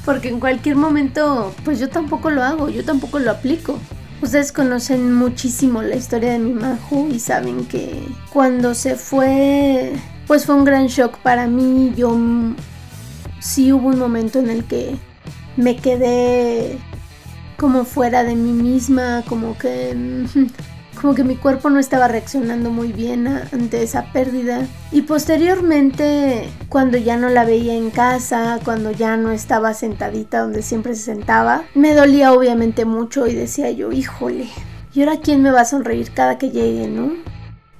porque 0.04 0.28
en 0.28 0.40
cualquier 0.40 0.76
momento, 0.76 1.54
pues 1.64 1.78
yo 1.78 1.88
tampoco 1.88 2.30
lo 2.30 2.42
hago, 2.42 2.68
yo 2.68 2.84
tampoco 2.84 3.18
lo 3.18 3.30
aplico. 3.30 3.78
Ustedes 4.22 4.52
conocen 4.52 5.14
muchísimo 5.14 5.82
la 5.82 5.96
historia 5.96 6.32
de 6.32 6.38
mi 6.38 6.52
Maju 6.52 7.08
y 7.12 7.20
saben 7.20 7.66
que 7.66 8.02
cuando 8.32 8.74
se 8.74 8.96
fue, 8.96 9.92
pues 10.26 10.46
fue 10.46 10.54
un 10.54 10.64
gran 10.64 10.86
shock 10.86 11.18
para 11.18 11.46
mí. 11.46 11.92
Yo 11.96 12.16
sí 13.40 13.72
hubo 13.72 13.88
un 13.88 13.98
momento 13.98 14.38
en 14.38 14.48
el 14.48 14.64
que 14.64 14.96
me 15.56 15.76
quedé 15.76 16.78
como 17.56 17.84
fuera 17.84 18.24
de 18.24 18.34
mí 18.34 18.52
misma, 18.52 19.22
como 19.28 19.56
que 19.58 19.94
como 21.04 21.14
que 21.14 21.22
mi 21.22 21.36
cuerpo 21.36 21.68
no 21.68 21.80
estaba 21.80 22.08
reaccionando 22.08 22.70
muy 22.70 22.90
bien 22.90 23.26
ante 23.26 23.82
esa 23.82 24.10
pérdida. 24.14 24.66
Y 24.90 25.02
posteriormente, 25.02 26.48
cuando 26.70 26.96
ya 26.96 27.18
no 27.18 27.28
la 27.28 27.44
veía 27.44 27.74
en 27.74 27.90
casa, 27.90 28.58
cuando 28.64 28.90
ya 28.90 29.18
no 29.18 29.30
estaba 29.30 29.74
sentadita 29.74 30.40
donde 30.40 30.62
siempre 30.62 30.94
se 30.94 31.02
sentaba, 31.02 31.64
me 31.74 31.92
dolía 31.92 32.32
obviamente 32.32 32.86
mucho 32.86 33.26
y 33.26 33.34
decía 33.34 33.70
yo, 33.70 33.92
híjole, 33.92 34.48
¿y 34.94 35.00
ahora 35.02 35.20
quién 35.20 35.42
me 35.42 35.50
va 35.50 35.60
a 35.60 35.66
sonreír 35.66 36.10
cada 36.14 36.38
que 36.38 36.48
llegue, 36.48 36.88
no? 36.88 37.12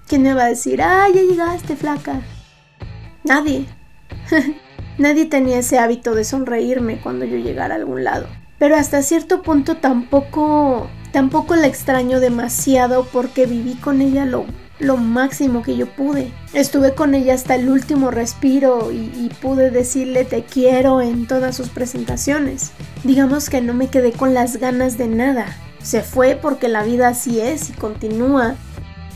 ¿Quién 0.06 0.22
me 0.22 0.34
va 0.34 0.42
a 0.42 0.48
decir, 0.48 0.82
ah, 0.82 1.06
ya 1.08 1.22
llegaste, 1.22 1.76
flaca? 1.76 2.20
Nadie. 3.22 3.64
Nadie 4.98 5.24
tenía 5.24 5.60
ese 5.60 5.78
hábito 5.78 6.14
de 6.14 6.24
sonreírme 6.24 7.00
cuando 7.00 7.24
yo 7.24 7.38
llegara 7.38 7.74
a 7.74 7.78
algún 7.78 8.04
lado. 8.04 8.26
Pero 8.58 8.76
hasta 8.76 9.00
cierto 9.00 9.40
punto 9.40 9.78
tampoco 9.78 10.90
Tampoco 11.14 11.54
la 11.54 11.68
extraño 11.68 12.18
demasiado 12.18 13.04
porque 13.04 13.46
viví 13.46 13.74
con 13.74 14.00
ella 14.00 14.24
lo, 14.24 14.46
lo 14.80 14.96
máximo 14.96 15.62
que 15.62 15.76
yo 15.76 15.86
pude. 15.86 16.32
Estuve 16.52 16.96
con 16.96 17.14
ella 17.14 17.34
hasta 17.34 17.54
el 17.54 17.68
último 17.68 18.10
respiro 18.10 18.90
y, 18.90 19.30
pude 19.40 19.70
decirle 19.70 20.24
te 20.24 20.42
quiero 20.42 21.00
en 21.00 21.28
todas 21.28 21.54
sus 21.54 21.68
presentaciones. 21.68 22.72
Digamos 23.04 23.48
que 23.48 23.60
no 23.60 23.74
me 23.74 23.86
quedé 23.90 24.10
con 24.10 24.34
las 24.34 24.56
ganas 24.56 24.98
de 24.98 25.06
nada. 25.06 25.46
Se 25.80 26.02
fue 26.02 26.36
porque 26.42 26.66
la 26.66 26.82
vida 26.82 27.06
así 27.06 27.38
es 27.38 27.70
y 27.70 27.74
continúa. 27.74 28.56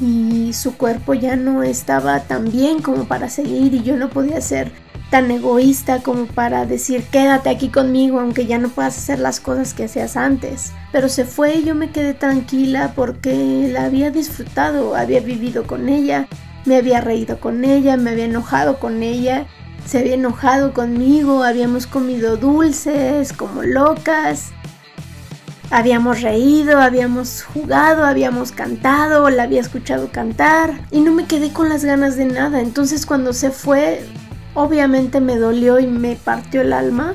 Y 0.01 0.53
su 0.53 0.77
cuerpo 0.77 1.15
ya 1.15 1.35
no 1.35 1.65
estaba 1.65 2.21
tan 2.21 2.53
bien 2.53 2.81
como 2.81 3.09
para 3.09 3.29
seguir 3.29 3.75
y 3.75 3.83
yo 3.83 3.97
no 3.97 4.09
podía 4.09 4.39
hacer 4.39 4.71
tan 5.11 5.31
egoísta 5.31 6.03
como 6.03 6.27
para 6.27 6.67
decir 6.67 7.05
quédate 7.05 7.49
aquí 7.49 7.69
conmigo 7.69 8.21
aunque 8.21 8.47
ya 8.47 8.59
no 8.59 8.69
puedas 8.69 8.99
hacer 8.99 9.19
las 9.19 9.41
cosas 9.41 9.75
que 9.75 9.85
hacías 9.85 10.17
antes. 10.17 10.73
Pero 10.93 11.09
se 11.09 11.25
fue 11.25 11.57
y 11.57 11.65
yo 11.65 11.75
me 11.75 11.91
quedé 11.91 12.15
tranquila 12.15 12.93
porque 12.95 13.69
la 13.73 13.85
había 13.85 14.11
disfrutado, 14.11 14.95
había 14.95 15.21
vivido 15.21 15.67
con 15.67 15.89
ella, 15.89 16.29
me 16.65 16.77
había 16.77 17.01
reído 17.01 17.41
con 17.41 17.65
ella, 17.65 17.97
me 17.97 18.11
había 18.11 18.27
enojado 18.27 18.79
con 18.79 19.03
ella, 19.03 19.47
se 19.87 19.99
había 19.99 20.15
enojado 20.15 20.75
conmigo, 20.75 21.43
habíamos 21.43 21.87
comido 21.87 22.37
dulces 22.37 23.33
como 23.33 23.63
locas. 23.63 24.51
Habíamos 25.71 26.23
reído, 26.23 26.81
habíamos 26.81 27.43
jugado, 27.43 28.05
habíamos 28.05 28.53
cantado, 28.53 29.29
la 29.29 29.43
había 29.43 29.61
escuchado 29.61 30.11
cantar 30.11 30.81
y 30.91 31.01
no 31.01 31.13
me 31.13 31.27
quedé 31.27 31.53
con 31.53 31.69
las 31.69 31.85
ganas 31.85 32.17
de 32.17 32.25
nada. 32.25 32.61
Entonces 32.61 33.05
cuando 33.05 33.35
se 33.35 33.51
fue 33.51 34.03
Obviamente 34.59 35.21
me 35.21 35.37
dolió 35.37 35.79
y 35.79 35.87
me 35.87 36.17
partió 36.17 36.63
el 36.63 36.73
alma, 36.73 37.15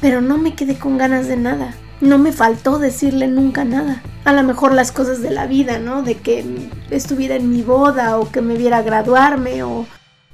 pero 0.00 0.22
no 0.22 0.38
me 0.38 0.54
quedé 0.54 0.78
con 0.78 0.96
ganas 0.96 1.28
de 1.28 1.36
nada. 1.36 1.74
No 2.00 2.16
me 2.16 2.32
faltó 2.32 2.78
decirle 2.78 3.26
nunca 3.28 3.66
nada. 3.66 4.02
A 4.24 4.32
lo 4.32 4.42
mejor 4.42 4.72
las 4.72 4.92
cosas 4.92 5.20
de 5.20 5.28
la 5.28 5.44
vida, 5.44 5.78
¿no? 5.78 6.02
De 6.02 6.14
que 6.14 6.70
estuviera 6.88 7.36
en 7.36 7.50
mi 7.50 7.60
boda 7.60 8.18
o 8.18 8.32
que 8.32 8.40
me 8.40 8.56
viera 8.56 8.80
graduarme 8.80 9.62
o 9.62 9.84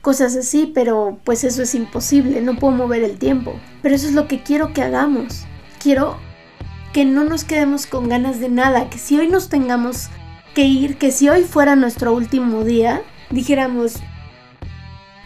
cosas 0.00 0.36
así, 0.36 0.70
pero 0.72 1.18
pues 1.24 1.42
eso 1.42 1.62
es 1.62 1.74
imposible, 1.74 2.42
no 2.42 2.54
puedo 2.54 2.76
mover 2.76 3.02
el 3.02 3.18
tiempo. 3.18 3.58
Pero 3.82 3.96
eso 3.96 4.06
es 4.06 4.14
lo 4.14 4.28
que 4.28 4.44
quiero 4.44 4.72
que 4.72 4.82
hagamos. 4.82 5.46
Quiero 5.82 6.16
que 6.92 7.04
no 7.04 7.24
nos 7.24 7.42
quedemos 7.42 7.88
con 7.88 8.08
ganas 8.08 8.38
de 8.38 8.50
nada, 8.50 8.88
que 8.88 8.98
si 8.98 9.18
hoy 9.18 9.26
nos 9.26 9.48
tengamos 9.48 10.10
que 10.54 10.62
ir, 10.62 10.96
que 10.96 11.10
si 11.10 11.28
hoy 11.28 11.42
fuera 11.42 11.74
nuestro 11.74 12.14
último 12.14 12.62
día, 12.62 13.02
dijéramos, 13.30 14.00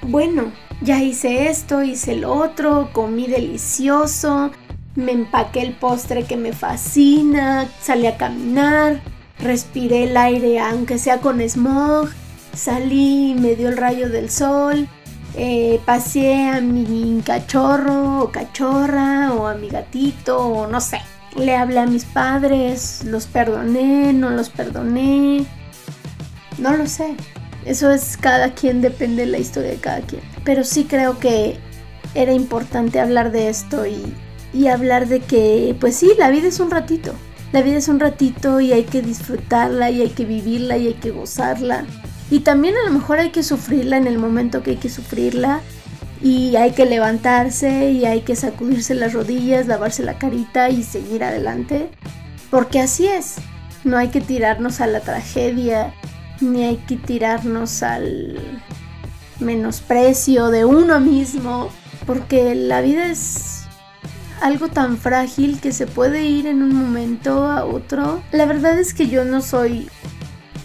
bueno, 0.03 0.53
ya 0.81 1.03
hice 1.03 1.49
esto, 1.49 1.83
hice 1.83 2.13
el 2.13 2.25
otro, 2.25 2.91
comí 2.93 3.27
delicioso, 3.27 4.51
me 4.95 5.13
empaqué 5.13 5.63
el 5.63 5.75
postre 5.75 6.25
que 6.25 6.37
me 6.37 6.53
fascina, 6.53 7.69
salí 7.81 8.07
a 8.07 8.17
caminar, 8.17 9.01
respiré 9.39 10.05
el 10.05 10.17
aire 10.17 10.61
aunque 10.61 10.99
sea 10.99 11.21
con 11.21 11.41
smog, 11.41 12.09
salí, 12.55 13.35
me 13.39 13.55
dio 13.55 13.69
el 13.69 13.77
rayo 13.77 14.09
del 14.09 14.29
sol, 14.29 14.89
eh, 15.35 15.81
paseé 15.87 16.49
a 16.49 16.61
mi 16.61 17.23
cachorro 17.25 18.25
o 18.25 18.33
cachorra 18.33 19.33
o 19.33 19.47
a 19.47 19.55
mi 19.55 19.69
gatito 19.69 20.39
o 20.39 20.67
no 20.67 20.81
sé. 20.81 21.01
Le 21.37 21.57
hablé 21.57 21.79
a 21.79 21.87
mis 21.87 22.05
padres, 22.05 23.05
los 23.05 23.27
perdoné, 23.27 24.13
no 24.13 24.29
los 24.29 24.51
perdoné, 24.51 25.47
no 26.59 26.77
lo 26.77 26.87
sé. 26.87 27.17
Eso 27.65 27.91
es 27.91 28.17
cada 28.17 28.55
quien, 28.55 28.81
depende 28.81 29.25
de 29.25 29.31
la 29.31 29.39
historia 29.39 29.71
de 29.71 29.77
cada 29.77 30.01
quien. 30.01 30.23
Pero 30.45 30.65
sí 30.65 30.85
creo 30.85 31.19
que 31.19 31.59
era 32.15 32.33
importante 32.33 33.01
hablar 33.01 33.33
de 33.33 33.49
esto 33.49 33.87
y, 33.87 34.15
y 34.53 34.67
hablar 34.67 35.07
de 35.07 35.21
que, 35.21 35.77
pues 35.81 35.97
sí, 35.97 36.13
la 36.19 36.31
vida 36.31 36.49
es 36.49 36.61
un 36.61 36.71
ratito. 36.71 37.13
La 37.53 37.63
vida 37.63 37.77
es 37.77 37.89
un 37.89 38.01
ratito 38.01 38.61
y 38.61 38.73
hay 38.73 38.85
que 38.85 39.03
disfrutarla 39.03 39.91
y 39.91 40.01
hay 40.01 40.09
que 40.09 40.25
vivirla 40.25 40.77
y 40.79 40.89
hay 40.89 40.95
que 40.95 41.11
gozarla. 41.11 41.85
Y 42.31 42.41
también 42.41 42.75
a 42.77 42.89
lo 42.89 42.93
mejor 42.93 43.19
hay 43.19 43.31
que 43.31 43.43
sufrirla 43.43 43.99
en 43.99 44.07
el 44.07 44.19
momento 44.19 44.63
que 44.63 44.71
hay 44.71 44.77
que 44.77 44.89
sufrirla. 44.89 45.61
Y 46.23 46.55
hay 46.55 46.71
que 46.71 46.87
levantarse 46.87 47.91
y 47.91 48.05
hay 48.05 48.21
que 48.21 48.37
sacudirse 48.37 48.95
las 48.95 49.13
rodillas, 49.13 49.67
lavarse 49.67 50.05
la 50.05 50.19
carita 50.19 50.71
y 50.71 50.85
seguir 50.85 51.25
adelante. 51.25 51.91
Porque 52.49 52.81
así 52.81 53.07
es. 53.07 53.37
No 53.83 53.99
hay 53.99 54.09
que 54.09 54.21
tirarnos 54.21 54.81
a 54.81 54.87
la 54.87 55.01
tragedia 55.01 55.93
ni 56.43 56.65
hay 56.65 56.77
que 56.77 56.97
tirarnos 56.97 57.83
al 57.83 58.39
menosprecio 59.41 60.51
de 60.51 60.65
uno 60.65 61.01
mismo, 61.01 61.71
porque 62.07 62.55
la 62.55 62.81
vida 62.81 63.07
es 63.07 63.65
algo 64.41 64.69
tan 64.69 64.99
frágil 64.99 65.61
que 65.61 65.73
se 65.73 65.87
puede 65.87 66.25
ir 66.25 66.47
en 66.47 66.63
un 66.63 66.75
momento 66.75 67.47
a 67.51 67.65
otro. 67.65 68.23
La 68.33 68.47
verdad 68.47 68.79
es 68.79 68.93
que 68.93 69.09
yo 69.09 69.25
no 69.25 69.41
soy 69.41 69.89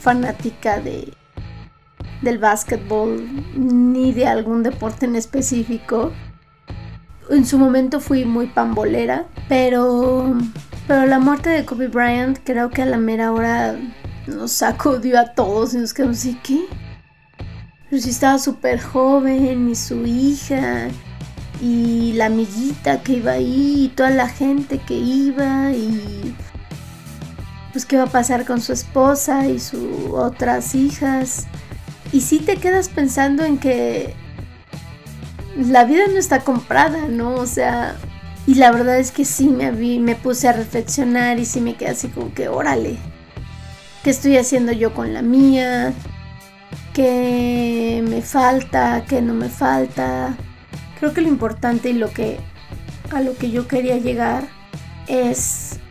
fanática 0.02 0.80
de 0.80 1.14
del 2.22 2.40
básquetbol 2.40 3.30
ni 3.56 4.12
de 4.12 4.28
algún 4.28 4.64
deporte 4.64 5.06
en 5.06 5.16
específico. 5.16 6.12
En 7.30 7.46
su 7.46 7.60
momento 7.60 8.00
fui 8.00 8.26
muy 8.26 8.48
pambolera, 8.48 9.26
pero 9.48 10.36
pero 10.88 11.06
la 11.06 11.20
muerte 11.20 11.50
de 11.50 11.66
Kobe 11.66 11.90
Bryant 11.90 12.40
creo 12.44 12.70
que 12.70 12.82
a 12.82 12.86
la 12.86 12.98
mera 12.98 13.34
hora 13.34 13.76
nos 14.28 14.52
sacudió 14.52 15.20
a 15.20 15.34
todos 15.34 15.74
y 15.74 15.78
nos 15.78 15.94
quedamos 15.94 16.18
así, 16.18 16.40
¿qué? 16.44 16.66
Pero 17.90 18.02
si 18.02 18.10
estaba 18.10 18.38
súper 18.38 18.82
joven 18.82 19.70
y 19.70 19.76
su 19.76 20.06
hija 20.06 20.90
y 21.62 22.14
la 22.14 22.26
amiguita 22.26 23.02
que 23.02 23.14
iba 23.14 23.32
ahí 23.32 23.86
y 23.86 23.90
toda 23.90 24.10
la 24.10 24.28
gente 24.28 24.80
que 24.80 24.94
iba 24.94 25.72
y 25.72 26.36
pues 27.72 27.86
qué 27.86 27.98
va 27.98 28.04
a 28.04 28.08
pasar 28.08 28.46
con 28.46 28.62
su 28.62 28.74
esposa 28.74 29.48
y 29.48 29.60
sus 29.60 30.12
otras 30.12 30.76
hijas. 30.76 31.48
Y 32.12 32.22
si 32.22 32.40
te 32.40 32.58
quedas 32.58 32.90
pensando 32.90 33.44
en 33.46 33.58
que 33.58 34.14
la 35.56 35.86
vida 35.86 36.08
no 36.08 36.18
está 36.18 36.42
comprada, 36.42 37.08
¿no? 37.08 37.36
O 37.36 37.46
sea, 37.46 37.96
y 38.46 38.56
la 38.56 38.72
verdad 38.72 38.98
es 38.98 39.12
que 39.12 39.26
sí 39.26 39.48
me, 39.50 39.72
vi, 39.72 40.00
me 40.00 40.16
puse 40.16 40.48
a 40.48 40.54
reflexionar 40.54 41.40
y 41.40 41.46
sí 41.46 41.62
me 41.62 41.76
quedé 41.76 41.90
así 41.90 42.08
como 42.08 42.34
que, 42.34 42.48
órale, 42.48 42.98
qué 44.08 44.12
estoy 44.12 44.38
haciendo 44.38 44.72
yo 44.72 44.94
con 44.94 45.14
la 45.14 45.22
mía, 45.22 45.92
qué 46.94 48.02
me 48.08 48.22
falta, 48.22 49.04
qué 49.06 49.22
no 49.22 49.34
me 49.34 49.50
falta. 49.50 50.38
Creo 50.98 51.14
que 51.14 51.20
lo 51.20 51.28
importante 51.28 51.90
y 51.90 51.94
lo 51.94 52.14
que 52.14 52.40
a 53.12 53.20
lo 53.20 53.36
que 53.36 53.52
yo 53.52 53.68
quería 53.68 53.98
llegar 53.98 54.48
es 55.08 55.82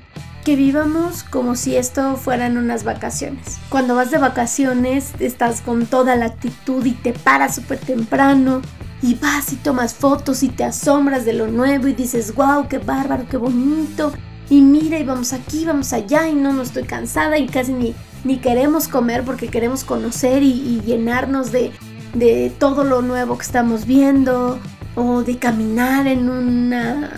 que 0.46 0.56
vivamos 0.56 1.24
como 1.24 1.56
si 1.56 1.76
esto 1.76 2.16
fueran 2.16 2.56
unas 2.56 2.84
vacaciones. 2.84 3.58
Cuando 3.68 3.94
vas 3.94 4.10
de 4.10 4.16
vacaciones 4.16 5.12
estás 5.18 5.60
con 5.60 5.84
toda 5.84 6.16
la 6.16 6.24
actitud 6.24 6.86
y 6.86 6.92
te 6.92 7.12
paras 7.12 7.56
súper 7.56 7.80
temprano 7.80 8.62
y 9.02 9.16
vas 9.16 9.52
y 9.52 9.56
tomas 9.56 9.92
fotos 9.92 10.42
y 10.42 10.48
te 10.48 10.64
asombras 10.64 11.26
de 11.26 11.34
lo 11.34 11.48
nuevo 11.48 11.86
y 11.86 11.92
dices, 11.92 12.34
wow, 12.34 12.66
qué 12.66 12.78
bárbaro, 12.78 13.26
qué 13.28 13.36
bonito. 13.36 14.10
Y 14.48 14.60
mira, 14.60 14.98
y 14.98 15.04
vamos 15.04 15.32
aquí, 15.32 15.64
vamos 15.64 15.92
allá, 15.92 16.28
y 16.28 16.34
no, 16.34 16.52
no 16.52 16.62
estoy 16.62 16.84
cansada, 16.84 17.38
y 17.38 17.46
casi 17.46 17.72
ni, 17.72 17.94
ni 18.24 18.38
queremos 18.38 18.88
comer 18.88 19.24
porque 19.24 19.48
queremos 19.48 19.84
conocer 19.84 20.42
y, 20.42 20.80
llenarnos 20.86 21.52
de, 21.52 21.72
de 22.14 22.52
todo 22.58 22.84
lo 22.84 23.02
nuevo 23.02 23.36
que 23.36 23.44
estamos 23.44 23.86
viendo 23.86 24.58
o 24.94 25.22
de 25.22 25.38
caminar 25.38 26.06
en 26.06 26.28
una 26.28 27.10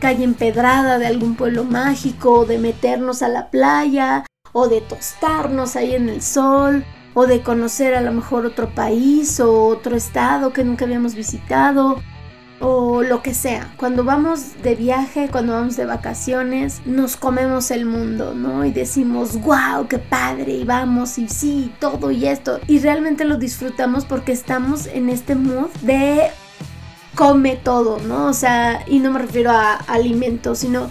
calle 0.00 0.24
empedrada 0.24 0.98
de 0.98 1.06
algún 1.06 1.34
pueblo 1.34 1.64
mágico 1.64 2.40
o 2.40 2.46
de 2.46 2.58
meternos 2.58 3.22
a 3.22 3.28
la 3.28 3.50
playa 3.50 4.24
o 4.52 4.68
de 4.68 4.80
tostarnos 4.80 5.74
ahí 5.74 5.94
en 5.94 6.08
el 6.08 6.22
sol 6.22 6.84
o 7.14 7.26
de 7.26 7.42
conocer 7.42 7.94
a 7.94 8.00
lo 8.00 8.12
mejor 8.12 8.46
otro 8.46 8.68
país 8.74 9.40
o 9.40 9.66
otro 9.66 9.96
estado 9.96 10.52
que 10.52 10.64
nunca 10.64 10.84
habíamos 10.84 11.14
visitado 11.14 12.00
o 12.60 13.02
lo 13.02 13.22
que 13.22 13.34
sea. 13.34 13.72
Cuando 13.76 14.04
vamos 14.04 14.62
de 14.62 14.74
viaje, 14.74 15.28
cuando 15.30 15.52
vamos 15.52 15.76
de 15.76 15.84
vacaciones, 15.84 16.80
nos 16.84 17.16
comemos 17.16 17.70
el 17.70 17.86
mundo, 17.86 18.34
¿no? 18.34 18.64
Y 18.64 18.72
decimos, 18.72 19.40
wow, 19.40 19.86
qué 19.88 19.98
padre, 19.98 20.52
y 20.52 20.64
vamos, 20.64 21.18
y 21.18 21.28
sí, 21.28 21.72
todo 21.78 22.10
y 22.10 22.26
esto. 22.26 22.60
Y 22.66 22.80
realmente 22.80 23.24
lo 23.24 23.36
disfrutamos 23.36 24.04
porque 24.04 24.32
estamos 24.32 24.86
en 24.86 25.08
este 25.08 25.34
mood 25.34 25.70
de 25.82 26.28
come 27.14 27.56
todo, 27.56 27.98
¿no? 27.98 28.26
O 28.26 28.32
sea, 28.32 28.84
y 28.86 29.00
no 29.00 29.10
me 29.10 29.18
refiero 29.18 29.50
a 29.50 29.74
alimentos, 29.74 30.58
sino 30.58 30.88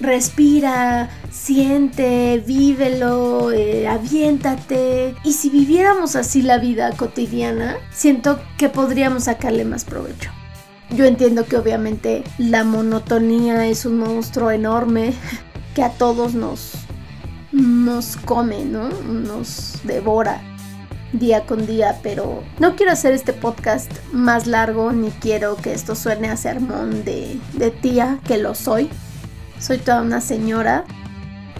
respira, 0.00 1.08
siente, 1.30 2.42
vívelo, 2.44 3.52
eh, 3.52 3.86
aviéntate. 3.86 5.14
Y 5.24 5.32
si 5.34 5.50
viviéramos 5.50 6.16
así 6.16 6.42
la 6.42 6.58
vida 6.58 6.92
cotidiana, 6.96 7.76
siento 7.92 8.40
que 8.58 8.68
podríamos 8.68 9.24
sacarle 9.24 9.64
más 9.64 9.84
provecho. 9.84 10.35
Yo 10.90 11.04
entiendo 11.04 11.44
que 11.44 11.56
obviamente 11.56 12.22
la 12.38 12.64
monotonía 12.64 13.66
es 13.66 13.84
un 13.84 13.98
monstruo 13.98 14.50
enorme 14.50 15.12
que 15.74 15.82
a 15.82 15.90
todos 15.90 16.34
nos, 16.34 16.72
nos 17.52 18.16
come, 18.16 18.64
¿no? 18.64 18.88
Nos 18.88 19.80
devora 19.84 20.40
día 21.12 21.46
con 21.46 21.66
día, 21.66 21.98
pero 22.02 22.42
no 22.58 22.76
quiero 22.76 22.92
hacer 22.92 23.12
este 23.14 23.32
podcast 23.32 23.90
más 24.12 24.46
largo 24.46 24.92
ni 24.92 25.10
quiero 25.10 25.56
que 25.56 25.72
esto 25.72 25.94
suene 25.94 26.28
a 26.28 26.36
sermón 26.36 27.04
de, 27.04 27.38
de 27.54 27.70
tía, 27.70 28.18
que 28.26 28.38
lo 28.38 28.54
soy. 28.54 28.90
Soy 29.58 29.78
toda 29.78 30.02
una 30.02 30.20
señora, 30.20 30.84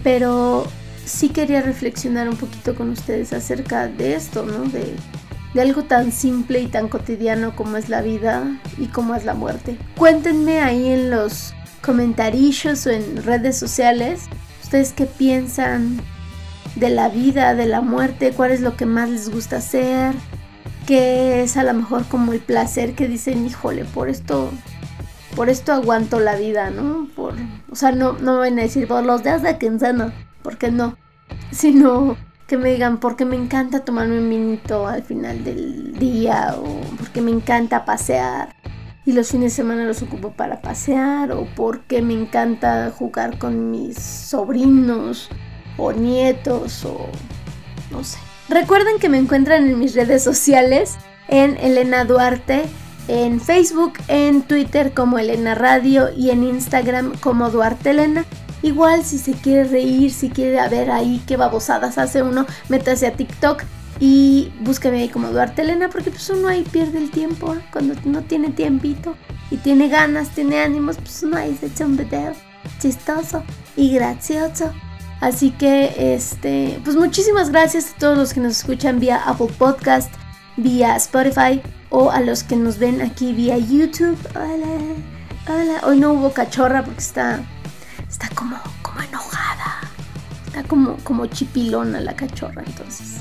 pero 0.03 0.65
sí 1.05 1.29
quería 1.29 1.61
reflexionar 1.61 2.29
un 2.29 2.37
poquito 2.37 2.75
con 2.75 2.89
ustedes 2.89 3.33
acerca 3.33 3.87
de 3.87 4.15
esto, 4.15 4.43
¿no? 4.43 4.65
De 4.69 4.95
de 5.57 5.63
algo 5.63 5.85
tan 5.85 6.11
simple 6.11 6.59
y 6.59 6.67
tan 6.67 6.87
cotidiano 6.87 7.55
como 7.55 7.77
es 7.77 7.89
la 7.89 8.03
vida 8.03 8.43
y 8.77 8.89
como 8.89 9.15
es 9.15 9.25
la 9.25 9.33
muerte. 9.33 9.75
Cuéntenme 9.97 10.61
ahí 10.61 10.85
en 10.85 11.09
los 11.09 11.55
comentarios 11.81 12.85
o 12.85 12.91
en 12.91 13.23
redes 13.23 13.57
sociales 13.57 14.29
ustedes 14.61 14.93
qué 14.93 15.07
piensan 15.07 15.99
de 16.75 16.91
la 16.91 17.09
vida, 17.09 17.55
de 17.55 17.65
la 17.65 17.81
muerte, 17.81 18.33
cuál 18.33 18.51
es 18.51 18.61
lo 18.61 18.77
que 18.77 18.85
más 18.85 19.09
les 19.09 19.31
gusta 19.31 19.57
hacer, 19.57 20.13
que 20.85 21.41
es 21.41 21.57
a 21.57 21.63
lo 21.63 21.73
mejor 21.73 22.05
como 22.05 22.33
el 22.33 22.39
placer 22.39 22.93
que 22.93 23.07
dicen, 23.07 23.43
híjole, 23.43 23.83
por 23.83 24.09
esto, 24.09 24.51
por 25.35 25.49
esto 25.49 25.73
aguanto 25.73 26.19
la 26.19 26.35
vida, 26.35 26.69
¿no? 26.69 27.07
Por, 27.15 27.33
o 27.71 27.75
sea, 27.75 27.91
no, 27.93 28.13
no 28.19 28.37
van 28.37 28.59
a 28.59 28.61
decir 28.61 28.87
por 28.87 29.03
los 29.03 29.23
días 29.23 29.41
de 29.41 29.57
quincena, 29.57 30.13
porque 30.43 30.69
no, 30.69 30.99
sino 31.51 32.15
que 32.47 32.57
me 32.57 32.71
digan 32.71 32.99
porque 32.99 33.25
me 33.25 33.35
encanta 33.35 33.83
tomarme 33.83 34.19
un 34.19 34.29
minuto 34.29 34.87
al 34.87 35.03
final 35.03 35.43
del 35.43 35.93
día 35.99 36.55
o 36.57 36.81
porque 36.97 37.21
me 37.21 37.31
encanta 37.31 37.83
pasear 37.85 38.55
y 39.05 39.11
los 39.13 39.29
fines 39.29 39.51
de 39.53 39.55
semana 39.55 39.85
los 39.85 40.01
ocupo 40.01 40.31
para 40.31 40.61
pasear 40.61 41.31
o 41.31 41.45
porque 41.55 42.01
me 42.01 42.13
encanta 42.13 42.91
jugar 42.97 43.37
con 43.37 43.71
mis 43.71 43.97
sobrinos 43.97 45.29
o 45.77 45.91
nietos 45.91 46.83
o 46.85 47.07
no 47.91 48.03
sé. 48.03 48.17
Recuerden 48.49 48.99
que 48.99 49.09
me 49.09 49.17
encuentran 49.17 49.65
en 49.65 49.79
mis 49.79 49.93
redes 49.95 50.23
sociales 50.23 50.97
en 51.27 51.57
Elena 51.57 52.05
Duarte, 52.05 52.65
en 53.09 53.41
Facebook, 53.41 53.93
en 54.07 54.41
Twitter 54.41 54.93
como 54.93 55.19
Elena 55.19 55.55
Radio 55.55 56.09
y 56.15 56.29
en 56.29 56.43
Instagram 56.43 57.17
como 57.19 57.49
Duarte 57.49 57.89
Elena. 57.91 58.25
Igual 58.61 59.03
si 59.03 59.17
se 59.17 59.33
quiere 59.33 59.65
reír, 59.65 60.11
si 60.11 60.29
quiere 60.29 60.67
ver 60.69 60.91
ahí 60.91 61.21
qué 61.27 61.37
babosadas 61.37 61.97
hace 61.97 62.23
uno, 62.23 62.45
métase 62.69 63.07
a 63.07 63.13
TikTok 63.13 63.63
y 63.99 64.51
búsqueme 64.61 65.01
ahí 65.01 65.09
como 65.09 65.29
Duarte 65.29 65.61
Elena 65.61 65.89
porque 65.89 66.11
pues 66.11 66.29
uno 66.29 66.47
ahí 66.47 66.63
pierde 66.63 66.97
el 66.97 67.11
tiempo 67.11 67.55
cuando 67.71 67.95
no 68.05 68.21
tiene 68.23 68.49
tiempito 68.49 69.15
y 69.51 69.57
tiene 69.57 69.89
ganas, 69.89 70.29
tiene 70.29 70.61
ánimos, 70.61 70.97
pues 70.97 71.23
uno 71.23 71.37
ahí 71.37 71.55
se 71.59 71.67
echa 71.67 71.85
un 71.85 71.97
video 71.97 72.33
chistoso 72.79 73.43
y 73.75 73.93
gracioso. 73.93 74.71
Así 75.19 75.51
que, 75.51 76.15
este, 76.15 76.79
pues 76.83 76.95
muchísimas 76.95 77.49
gracias 77.49 77.91
a 77.91 77.97
todos 77.97 78.17
los 78.17 78.33
que 78.33 78.39
nos 78.39 78.57
escuchan 78.57 78.99
vía 78.99 79.21
Apple 79.25 79.49
Podcast, 79.57 80.13
vía 80.57 80.95
Spotify 80.95 81.61
o 81.89 82.11
a 82.11 82.21
los 82.21 82.43
que 82.43 82.55
nos 82.55 82.77
ven 82.77 83.01
aquí 83.01 83.33
vía 83.33 83.57
YouTube. 83.57 84.17
Hola, 84.35 84.67
hola. 85.47 85.81
Hoy 85.87 85.99
no 85.99 86.13
hubo 86.13 86.33
cachorra 86.33 86.83
porque 86.83 86.99
está, 86.99 87.41
está 88.19 88.33
como, 88.33 88.57
como 88.81 89.01
enojada. 89.01 89.81
Está 90.47 90.63
como, 90.63 90.97
como 91.03 91.27
chipilona 91.27 92.01
la 92.01 92.15
cachorra, 92.15 92.63
entonces. 92.65 93.17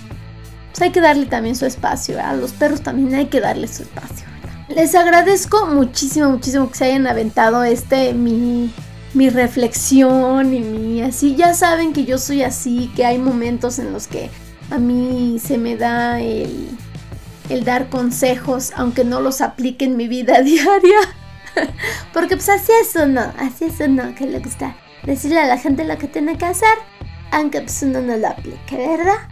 Pues 0.70 0.80
hay 0.80 0.90
que 0.90 1.00
darle 1.00 1.26
también 1.26 1.54
su 1.54 1.66
espacio, 1.66 2.22
a 2.22 2.34
los 2.34 2.52
perros 2.52 2.80
también 2.80 3.14
hay 3.14 3.26
que 3.26 3.40
darle 3.40 3.68
su 3.68 3.82
espacio. 3.82 4.26
Les 4.68 4.94
agradezco 4.94 5.66
muchísimo, 5.66 6.30
muchísimo 6.30 6.70
que 6.70 6.78
se 6.78 6.84
hayan 6.86 7.06
aventado 7.06 7.62
este 7.62 8.14
mi 8.14 8.72
mi 9.14 9.30
reflexión 9.30 10.52
y 10.52 10.60
mi 10.60 11.02
así. 11.02 11.36
Ya 11.36 11.54
saben 11.54 11.92
que 11.92 12.04
yo 12.04 12.18
soy 12.18 12.42
así, 12.42 12.90
que 12.96 13.06
hay 13.06 13.18
momentos 13.18 13.78
en 13.78 13.92
los 13.92 14.06
que 14.06 14.30
a 14.70 14.78
mí 14.78 15.38
se 15.42 15.56
me 15.56 15.76
da 15.76 16.20
el, 16.20 16.68
el 17.48 17.64
dar 17.64 17.88
consejos, 17.88 18.72
aunque 18.76 19.04
no 19.04 19.20
los 19.20 19.40
aplique 19.40 19.84
en 19.84 19.96
mi 19.96 20.08
vida 20.08 20.40
diaria. 20.42 21.00
Porque 22.12 22.36
pues 22.36 22.48
así 22.48 22.72
es 22.82 22.94
uno, 22.96 23.32
así 23.38 23.66
es 23.66 23.80
uno 23.80 24.14
que 24.14 24.26
le 24.26 24.40
gusta 24.40 24.76
decirle 25.06 25.40
a 25.40 25.46
la 25.46 25.58
gente 25.58 25.84
lo 25.84 25.96
que 25.96 26.08
tiene 26.08 26.36
que 26.36 26.44
hacer, 26.44 26.76
aunque 27.30 27.62
pues 27.62 27.82
uno 27.82 28.00
no 28.00 28.16
lo 28.16 28.28
aplique, 28.28 28.76
¿verdad? 28.76 29.28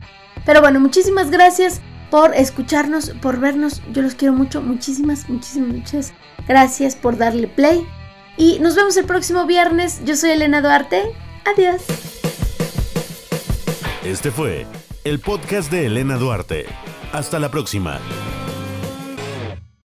Pero 0.47 0.61
bueno, 0.61 0.81
muchísimas 0.81 1.31
gracias 1.31 1.81
por 2.11 2.35
escucharnos, 2.35 3.11
por 3.21 3.41
vernos. 3.41 3.83
Yo 3.93 4.03
los 4.03 4.15
quiero 4.15 4.35
mucho, 4.35 4.63
muchísimas, 4.63 5.29
muchísimas, 5.29 5.69
muchas 5.69 6.13
gracias 6.47 6.97
por 6.97 7.17
darle 7.17 7.49
play. 7.49 7.87
Y 8.37 8.59
nos 8.61 8.75
vemos 8.75 8.97
el 8.97 9.05
próximo 9.05 9.47
viernes. 9.47 10.01
Yo 10.05 10.17
soy 10.17 10.31
Elena 10.31 10.61
Duarte. 10.61 11.03
Adiós. 11.45 11.83
Este 14.05 14.31
fue 14.31 14.67
el 15.05 15.21
podcast 15.21 15.71
de 15.71 15.87
Elena 15.87 16.17
Duarte. 16.17 16.67
Hasta 17.13 17.39
la 17.39 17.51
próxima. 17.51 18.01